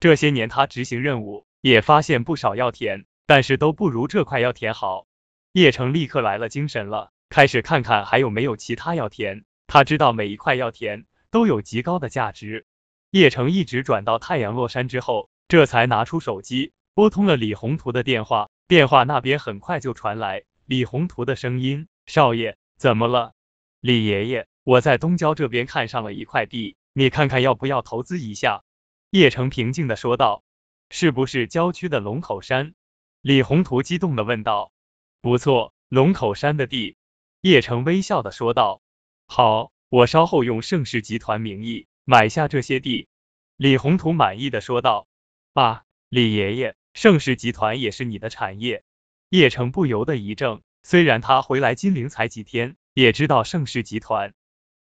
[0.00, 5.06] 这些年他执行任务，也发现不少药田，但是都不如这块药田好。
[5.52, 9.44] 叶城立刻来了精神了，开始看看还有没有其他药田。
[9.68, 12.66] 他知道每一块药田都有极高的价值。
[13.12, 18.48] 叶城一直转到太阳落山之后，这才拿出手机拨通了李宏图的电话。
[18.66, 23.34] 电话那边很快就传来李宏图的声音：“少爷，怎么了？”
[23.80, 28.64] 李爷爷，我在东郊这边看上了一块地，你看看要不要投资一下？
[29.10, 30.42] 叶城平静的说道
[30.90, 32.74] ：“是不是郊区的龙口山？”
[33.22, 34.72] 李宏图激动的问道
[35.20, 36.96] ：“不错，龙口山的地。”
[37.42, 38.82] 叶城微笑的说道
[39.26, 43.08] ：“好，我稍后用盛世集团名义买下这些地。”
[43.56, 45.06] 李宏图满意的说道
[45.54, 48.82] ：“爸，李爷爷，盛世集团也是你的产业。”
[49.30, 54.34] 叶城不由得一怔，虽然他回来金陵才几天，也知道盛世集团。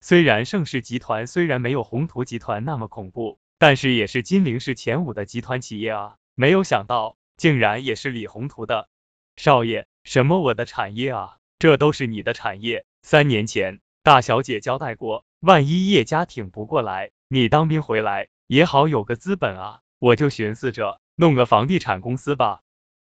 [0.02, 3.40] 虽然盛世集团虽然没有宏图集团那么恐怖。
[3.58, 8.90] 但是也是金陵市前五的集团企业啊，没有想到竟然也是李宏图的。
[9.38, 11.38] 少爷，什么我的产业啊？
[11.58, 12.84] 这都是你的产业。
[13.02, 19.80] 三年前大小姐交代过，万一叶家挺不过来，你当兵回来也好有个资本啊。
[20.00, 22.60] 我就寻思着弄个房地产公司吧。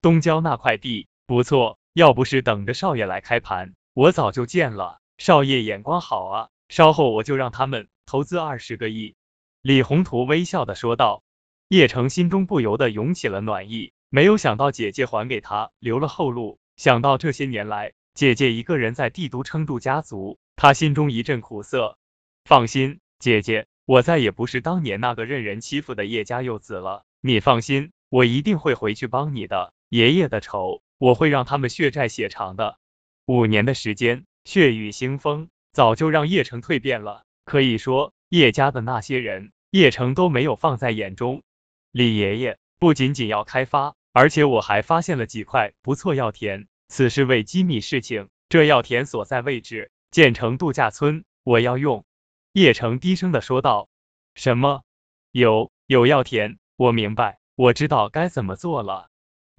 [0.02, 5.00] 东郊那块地不错，要不是等着少爷来开盘，我早就建了。
[5.18, 9.14] 少爷眼光好啊，稍后我就让他们投资二十个亿。
[9.60, 11.22] 李宏图微笑的说道，
[11.68, 21.98] 叶城心中不由得涌起了暖意，没有想到姐姐还给他留了后路，想到这些年来姐姐一个人在帝都撑住家族，他心中一阵苦涩。
[22.44, 32.78] 放心，姐姐，我再也不是当年那个任人欺负的叶家幼子了，你放心，我一定会回去帮你的，爷爷的仇我会让他们血债血偿的。
[33.26, 38.12] 五年的时间，血雨腥风，早就让叶城蜕变了，可以说。
[38.28, 41.42] 叶家的那些人，叶城都没有放在眼中。
[41.90, 48.28] 李爷爷不仅仅要开发，而且我还发现了几块不错药田，此事为机密事情。
[48.48, 52.04] 这药田所在位置，建成度假村，我要用。
[52.52, 53.88] 叶城低声的说道。
[54.36, 54.84] 什么？
[55.32, 56.60] 有有药田？
[56.76, 59.08] 我明白，我知道该怎么做了。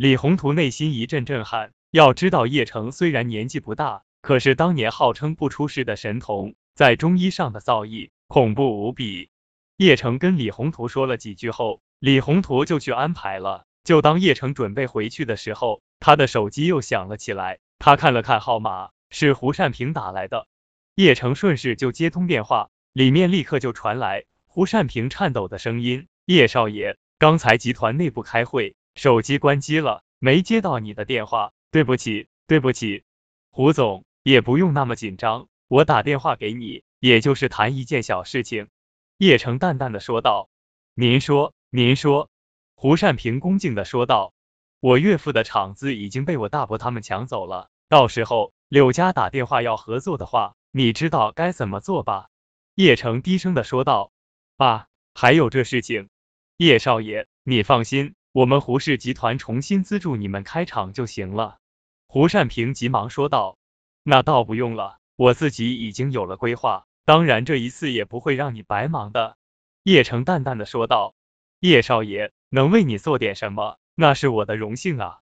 [0.03, 1.71] 李宏图内心一阵震撼。
[1.89, 8.09] 要知道，叶城虽然年纪不大，可是当年号称不出世的神童，在中医上的造诣。
[8.27, 9.29] 恐怖无比。
[9.77, 13.63] 叶城跟李宏图说了几句后，李宏图就去安排了。
[13.85, 17.59] 就当叶城准备回去的时候，他的手机又响了起来。
[17.79, 20.47] 他看了看号码，是胡善平打来的。
[20.95, 33.03] 叶城顺势就接通电话，里面立刻就传来胡善平颤抖的声音：“叶少爷，刚才集团内部开会，手机关机了，没接到你的电话，对不起，对不起。”
[33.51, 36.83] 胡总也不用那么紧张，我打电话给你。
[36.99, 38.69] 也就是谈一件小事情，
[39.17, 40.47] 叶城淡淡的说道。
[40.93, 42.29] 您说，您说。
[42.75, 44.33] 胡善平恭敬的说道。
[44.79, 52.29] 我岳父的厂子已经被我大伯他们抢走了，到时候柳家打电话要合作的话，你知道该怎么做吧？
[52.75, 54.13] 叶城低声的说道。
[54.55, 56.07] 啊，还有这事情，
[56.55, 61.59] 叶少爷，你放心，我们胡氏集团重新资助你们开厂就行了。
[62.07, 63.59] 胡善平急忙说道。
[64.01, 66.87] 那倒不用了，我自己已经有了规划。
[67.05, 69.37] 当然，这一次也不会让你白忙的。”
[69.85, 71.13] 叶城淡淡的说道。
[71.61, 75.19] “叶少爷，能为你做点什么，那是我的荣幸啊。”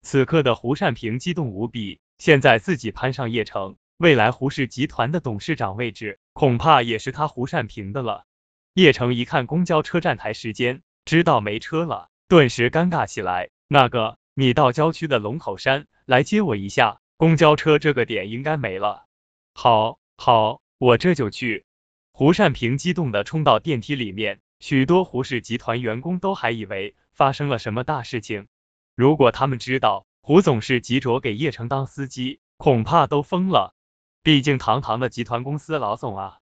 [0.00, 8.24] 此刻的胡善平激动无比，现在自己攀上叶城，未来胡氏集团的董事长位置，恐怕也是他胡善平的了。
[8.72, 13.50] 叶城一看公交车站台时间，知道没车了，顿时尴尬起来。
[13.68, 19.06] 那个，你到郊区的龙口山来接我一下，公交车这个点应该没了。
[19.54, 20.60] 好，好。
[20.78, 21.64] 我这就去。
[22.10, 28.48] 胡善平激动的冲到电梯里面，许多胡氏集团员工都还以为发生了什么大事情。
[28.96, 33.76] 如果他们知道胡总是急着给叶城当司机，恐怕都疯了。
[34.24, 36.38] 毕竟堂堂的集团公司老总啊。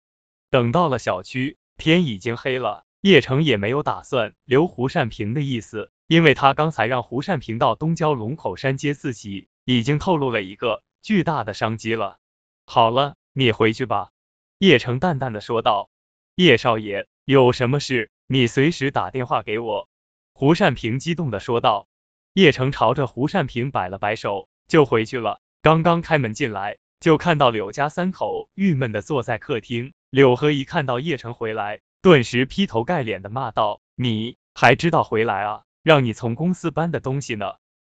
[0.48, 2.86] 等到了小区，天已经黑了。
[3.02, 12.18] 叶城也没有打算留胡善平的意思，因为他刚才让胡善平到东郊龙口山接自己，已经透露了一个巨大的商机了。
[12.64, 14.10] 好了，你回去吧。
[14.58, 15.90] 叶城淡淡的说道
[16.36, 19.88] ：“叶少爷，有什么事，你随时打电话给我。”
[20.32, 21.88] 胡善平激动的说道。
[22.34, 25.40] 叶城朝着胡善平摆了摆手，就回去了。
[25.60, 29.92] 刚刚开门进来，就看到柳家三口郁闷的坐在客厅。
[30.08, 35.62] 柳和一看到叶城回来，顿时劈头盖脸的骂道：“你还知道回来啊？
[35.84, 37.54] 让你从公司搬的东西呢？”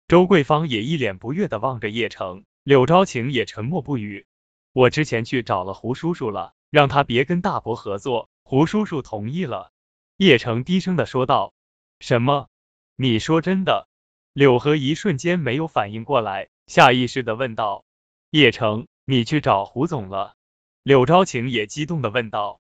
[0.09, 4.27] 周桂芳也一脸不悦的望着叶城，柳昭晴也沉默不语。
[4.73, 8.29] 我之前去找了胡叔叔了，让他别跟大伯合作。
[8.43, 9.71] 胡叔叔同意了。
[10.17, 11.55] 叶城低声的说道。
[12.01, 12.49] 什么？
[12.97, 13.87] 你说真的？
[14.33, 17.85] 柳河一瞬间没有反应过来，下意识的问道
[18.31, 20.35] ：“叶城，你去找胡总了？”
[20.83, 22.61] 柳昭晴也激动的问道。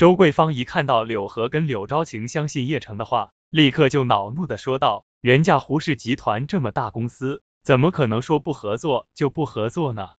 [0.00, 10.12] 周桂芳一看到柳河跟柳昭晴相信叶城的话，立刻就恼怒的说道：“人家胡氏集团这么大公司，怎么可能说不合作就不合作呢？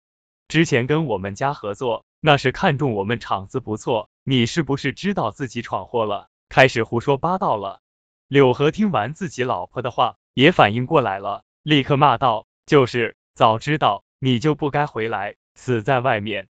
[0.48, 7.80] 之前跟我们家合作，那是看中我们厂子不错，你是不是知道自己闯祸了，开始胡说八道了？”
[8.28, 16.48] 柳河听完自己老婆的话，也反应过来了，立刻骂道：“就是，早知道你就不该回来，死在外面。”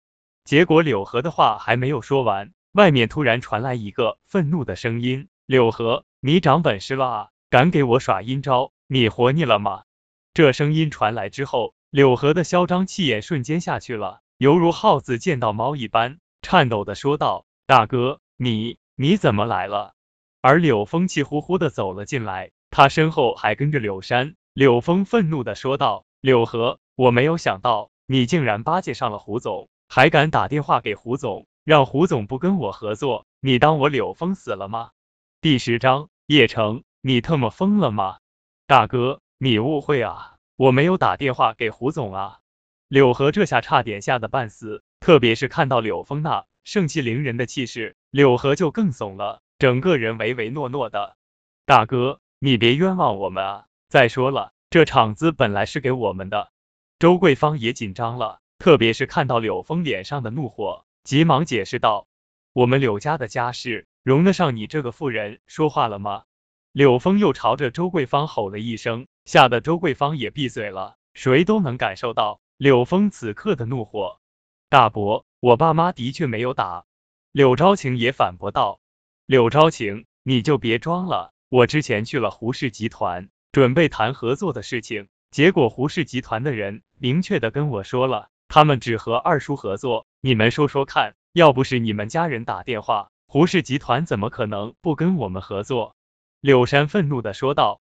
[0.45, 7.29] 结果柳河的话还没有说完，外面突然传来一个愤怒的声音：“柳河，你长本事了啊！
[7.49, 9.85] 敢给我耍阴招，你活腻了吗？”
[10.35, 19.95] 这声音传来之后，柳河的嚣张气焰瞬间下去了，犹如耗子见到猫一般，颤抖的说道：“大哥，你你怎么来了？”
[20.43, 24.35] 而柳峰气呼呼的走了进来，他身后还跟着柳山。
[24.53, 33.25] 柳峰愤怒的说道：“柳河，我没有想到你竟然巴结上了胡总。”还敢打电话给胡总，让胡总不跟我合作？
[33.41, 34.91] 你当我柳峰死了吗？
[35.41, 38.19] 第十章，叶城，你特么疯了吗？
[38.67, 42.41] 大哥，你误会啊，我没有打电话给胡总啊。
[42.87, 51.17] 柳河这下差点吓得半死，特别是看到柳峰那盛气凌人的气势，柳河就更怂了，整个人唯唯诺诺的。
[51.65, 53.65] 大哥，你别冤枉我们啊！
[53.89, 56.51] 再说了，这厂子本来是给我们的。
[56.99, 58.41] 周桂芳也紧张了。
[58.59, 62.09] 特别是看到柳峰脸上的怒火，急忙解释道
[62.55, 66.25] ：“我们柳家的家事，容得上你这个妇人说话了吗？”
[66.73, 70.97] 柳峰又朝着周桂芳吼了一声，吓得周桂芳也闭嘴了。
[71.13, 74.19] 谁都能感受到柳峰此刻的怒火。
[74.71, 76.87] 大伯，我爸妈的确没有打。
[77.33, 78.81] 柳昭晴也反驳道
[79.27, 81.35] ：“柳昭晴，你就别装了。
[81.51, 95.97] 我之前去了胡氏集团，准备谈合作的事情，结果胡氏集团的人明确的跟我说了。”他们只和二叔合作，你们说说看，要不是你们家人打电话，胡氏集团怎么可能不跟我们合作？
[96.41, 97.81] 柳山愤怒的说道。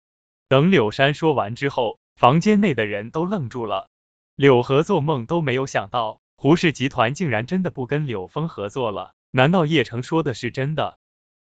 [0.49, 3.91] 等柳山说完之后，房间内的人都愣住了。
[4.35, 9.13] 柳河做梦都没有想到，胡氏集团竟然真的不跟柳峰合作了。
[9.31, 10.99] 难道叶城说的是真的？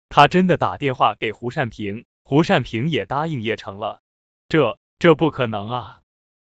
[0.09, 4.01] 他真的打电话给胡善平，胡善平也答应叶城了？
[4.49, 6.01] 这这不可能啊！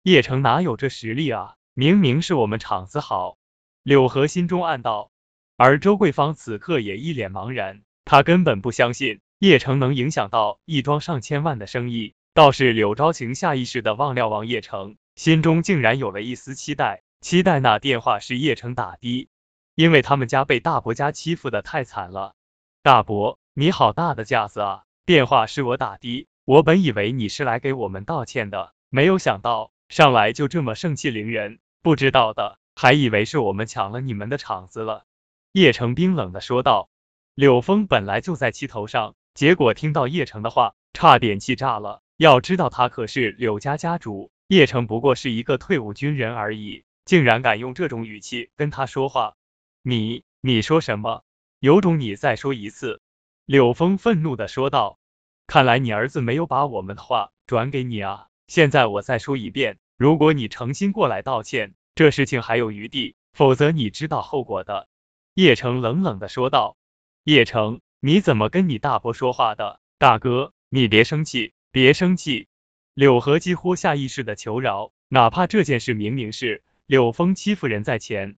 [0.02, 1.54] 叶城哪有这实力啊？
[1.74, 3.38] 明明是我们厂子好，
[3.82, 5.10] 柳河心中暗道。
[5.56, 12.14] 而周桂芳此刻也一脸茫然，她根本不相信叶城能影响到一桩上千万的生意。
[12.34, 19.28] 倒是柳昭晴下意识的忘瞭望叶城，心中竟然有了一丝期待，期待那电话是叶城打的，
[19.74, 22.34] 因为他们家被大伯家欺负的太惨了。
[22.82, 24.82] 大伯，你好大的架子啊！
[25.06, 29.72] 电话是我打的，我本以为你是来给我们道歉的，没有想到。
[29.88, 35.04] 上来就这么盛气凌人，不知道的还以为是我们抢了你们的场子了。
[35.52, 36.88] 叶城冰冷的说道。
[37.34, 42.02] 柳峰本来就在气头上，结果听到叶城的话，差点气炸了。
[42.18, 49.34] 要知道他可是柳家家主，叶城不过是一个退伍军人而已，竟然敢用这种语气跟他说话。
[49.82, 51.24] 你你说什么？
[51.58, 53.00] 有种你再说一次！
[53.46, 54.98] 柳峰愤怒的说道。
[55.46, 58.28] 看来你儿子没有把我们的话转给你啊。
[58.46, 59.78] 现在我再说一遍。
[60.02, 64.88] 如果你诚心过来道歉，这事情还有余地，否则你知道后果的。”
[65.34, 66.76] 叶城冷冷的说道。
[67.22, 69.78] “叶城，你怎么跟你大伯说话的？
[69.98, 72.48] 大哥，你别生气，别生气。”
[72.94, 78.36] 柳河几乎下意识的求饶，哪怕这件事明明是柳峰欺负人在前。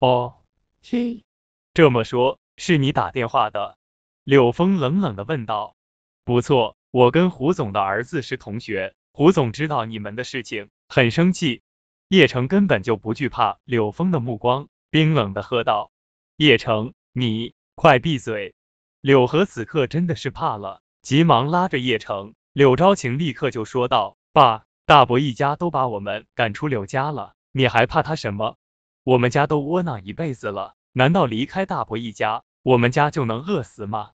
[0.00, 0.34] 哦，
[0.82, 1.24] 嘿，
[1.72, 3.78] 这么说，是你打电话的？
[4.22, 5.76] 柳峰冷冷的问道。
[6.26, 11.62] “不错，我跟胡总的儿子是同学，胡总知道你们的事情。”很生气，
[12.08, 15.90] 叶城根本就不惧怕柳峰的目光，冰冷的喝道
[16.36, 18.54] ：“叶城，你快闭嘴！”
[19.02, 22.34] 柳河此刻真的是怕了，急忙拉着叶城。
[22.52, 28.56] 柳昭晴立刻就说道：“爸，大伯一家都把我们赶出柳家了，你还怕他什么？
[29.02, 34.12] 我们家都窝囊一辈子了，难道离开大伯一家，我们家就能饿死吗？”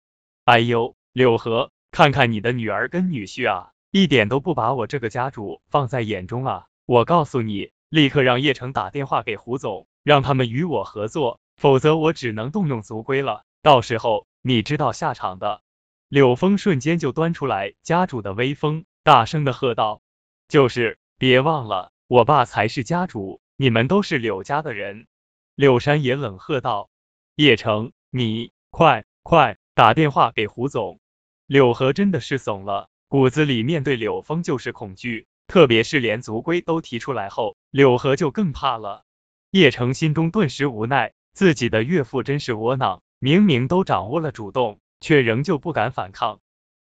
[0.46, 3.72] 哎呦，柳河，看看你的女儿跟女婿啊！
[3.92, 6.66] 一点都不把我这个家主放在眼中啊！
[6.86, 13.42] 我告诉你，立刻让叶城打电话给胡总，让他们与我合作，否则我只能动用族规了。
[13.62, 15.62] 到时候你知道下场的。
[16.08, 20.02] 柳峰瞬间就端出来家主的威风，大声的喝道
[20.46, 25.08] ：“就是，别忘了，我爸才是家主，你们都是柳家的人。”
[25.56, 26.90] 柳山也冷喝道
[27.34, 31.00] ：“叶城，你快快打电话给胡总！”
[31.46, 32.88] 柳河真的是怂了。
[33.10, 39.02] 骨子里面对柳峰就是恐惧，特别是连族规都提出来后，柳河就更怕了。
[39.50, 46.38] 叶城心中顿时无奈，自己的岳父真是窝囊，明明都掌握了主动，却仍旧不敢反抗。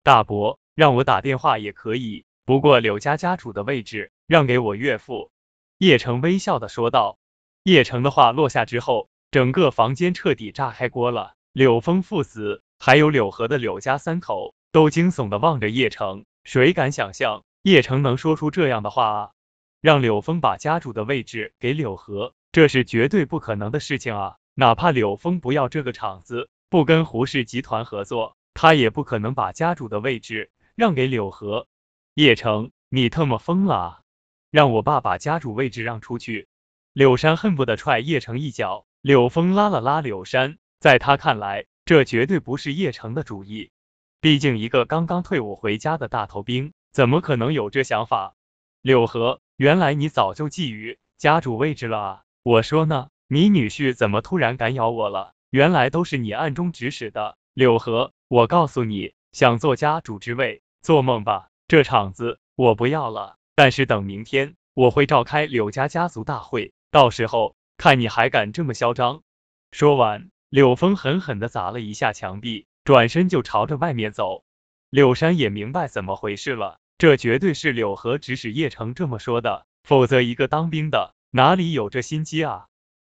[0.05, 5.33] 大伯，让我打电话也可以，不过柳家家主的位置让给我岳父。
[5.79, 7.19] 叶城微笑的说道。
[7.65, 11.35] 叶城的话落下之后，整个房间彻底炸开锅了。
[11.53, 16.25] 柳峰父子，还有柳河的柳家三口，都惊悚的望着叶城。
[16.45, 19.31] 谁敢想象叶城能说出这样的话啊？
[19.81, 22.35] 让柳峰把家主的位置给柳河？
[22.51, 24.37] 这是绝对不可能的事情啊！
[24.55, 31.67] 哪怕柳峰不要这个厂子，不跟胡氏集团合作，他也不可能把家主的位置让给柳河。
[32.15, 34.01] 叶城，你特么疯了啊！
[34.51, 36.49] 让我爸把家主位置让出去！
[36.93, 38.85] 柳山恨不得踹叶城一脚。
[39.01, 43.71] 柳峰拉了拉柳山，在他看来，这绝对不是叶城的主意。
[44.23, 48.37] 毕竟一个刚刚退伍回家的大头兵，怎么可能有这想法？
[48.81, 52.23] 柳河，原来你早就觊觎家主位置了啊！
[52.45, 55.33] 我说呢，你女婿怎么突然敢咬我了？
[55.51, 61.49] 原来都是你暗中指使的，柳河，我告诉你，想做家主之位，做梦吧！
[61.67, 69.23] 这场子我不要了，但是等明天我会召开柳家家族大会，到时候看你还敢这么嚣张！
[69.73, 74.45] 说完，柳峰狠狠的砸了一下墙壁，转身就朝着外面走。
[74.91, 81.15] 柳山也明白怎么回事了，这绝对是柳河指使叶城这么说的，否则一个当兵的。
[81.31, 82.67] 哪里有这心机啊，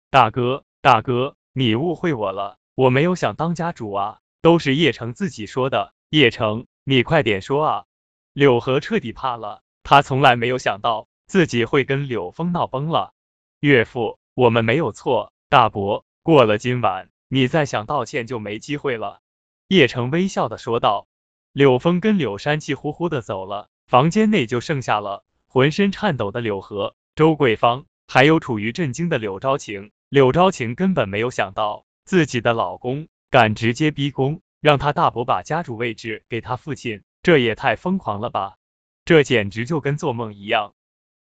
[0.10, 5.94] 大哥，大哥，你误会我了，我没有想当家主啊，都是叶城自己说的。
[6.10, 7.86] 叶城，你快点说啊！
[8.34, 13.14] 柳河彻底怕了，他从来没有想到自己会跟柳峰闹崩了。
[13.60, 19.22] 岳父，我们没有错，大伯，过了今晚，你再想道歉就没机会了。
[19.68, 21.08] 叶城微笑的说道。
[21.54, 27.86] 柳峰跟柳山气呼呼的走了，房间内就剩下了浑身颤抖的柳河、周桂芳。
[28.08, 38.58] 还有处于震惊的柳昭晴，柳昭晴根本没有想到自己的老公敢直接逼宫，让他大伯把家主位置给他父亲，这也太疯狂了吧！
[39.06, 40.74] 这简直就跟做梦一样。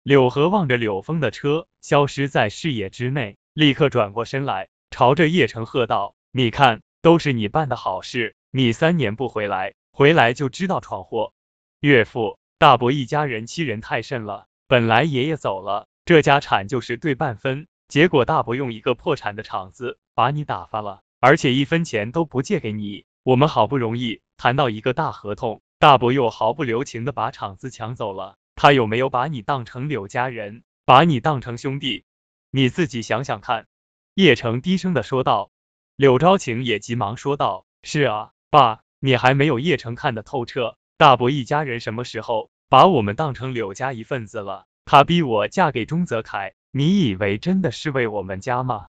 [0.03, 11.33] 柳河望着柳峰的车消失在视野之内，立刻转过身来，朝着叶城喝道：“你看，都是你办的好事，你三年不回来，回来就知道闯祸。
[11.79, 23.05] 岳父、大伯一家人欺人太甚了，本来爷爷走了。”这家产就是对半分，结果大伯用一个破产的厂子把你打发了，而且一分钱都不借给你。
[23.21, 28.35] 我们好不容易谈到一个大合同，大伯又毫不留情的把厂子抢走了。
[28.55, 32.03] 他有没有把你当成柳家人，把你当成兄弟？
[32.49, 33.67] 你自己想想看。
[34.15, 35.51] 叶城低声的说道。
[35.97, 40.77] 柳昭晴也急忙说道：“是啊，爸，你还没有叶城看得透彻。
[40.97, 48.87] 大伯一家人什么时候把我们当成柳家一份子了？”他逼我嫁给钟泽凯，你以为真的是为我们家吗？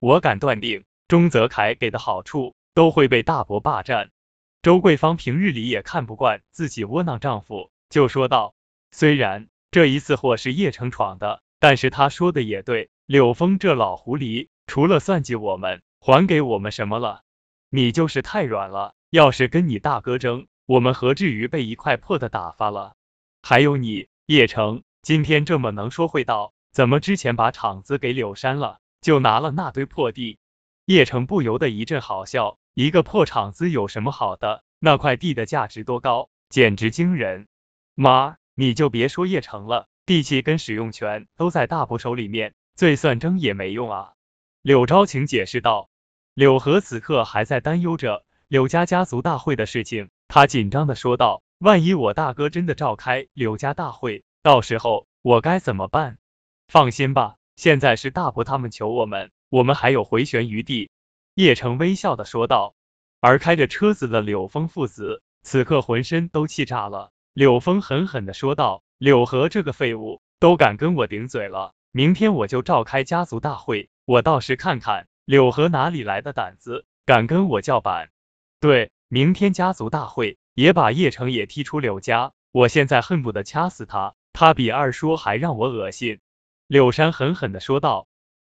[0.00, 4.10] 我敢断定，钟泽凯给的好处都会被大伯霸占。
[4.60, 8.54] 周桂芳平日里也看不惯自己窝囊丈夫，就说道
[8.90, 17.22] ：“虽然这一次祸是叶城闯的，但是他说的也对，柳峰这老狐狸除了算计我们，还给我们什么了？
[17.70, 22.94] 你就是太软了，要是跟你大哥争，我们何至于被一块破的打发了？
[23.42, 30.38] 还有你，叶城。”今天这么能说会道，怎么之前把厂子给柳山了，就拿了那堆破地？
[30.84, 34.64] 叶城不由得一阵好笑，一个破厂子有什么好的？
[34.80, 37.46] 那块地的价值多高，简直惊人！
[37.94, 44.12] 妈，你就别说叶城了，地契跟使用权都在大伯手里面，最算争也没用啊。
[44.62, 45.88] 柳昭晴解释道。
[46.34, 54.24] 柳河此刻还在担忧着柳家家族大会的事情，他紧张的说道：万一我大哥真的召开柳家大会？
[54.42, 56.18] 到时候我该怎么办？
[56.68, 60.90] 放心吧，现在是大伯他们求我们，我们还有回旋余地。
[61.34, 62.74] 叶城微笑的说道。
[63.20, 67.10] 而开着车子的柳峰父子此刻浑身都气炸了。
[67.34, 78.08] 柳峰狠狠的说道：“柳河这个废物都敢跟我顶嘴了，明天我就召开家族大会，我倒是看看柳河哪里来的胆子，敢跟我叫板。
[78.58, 86.20] 对，明天家族大会也把叶城也踢出柳家，我现在恨不得掐死他。”他比二叔还让我恶心，
[86.66, 88.08] 柳山狠狠的说道。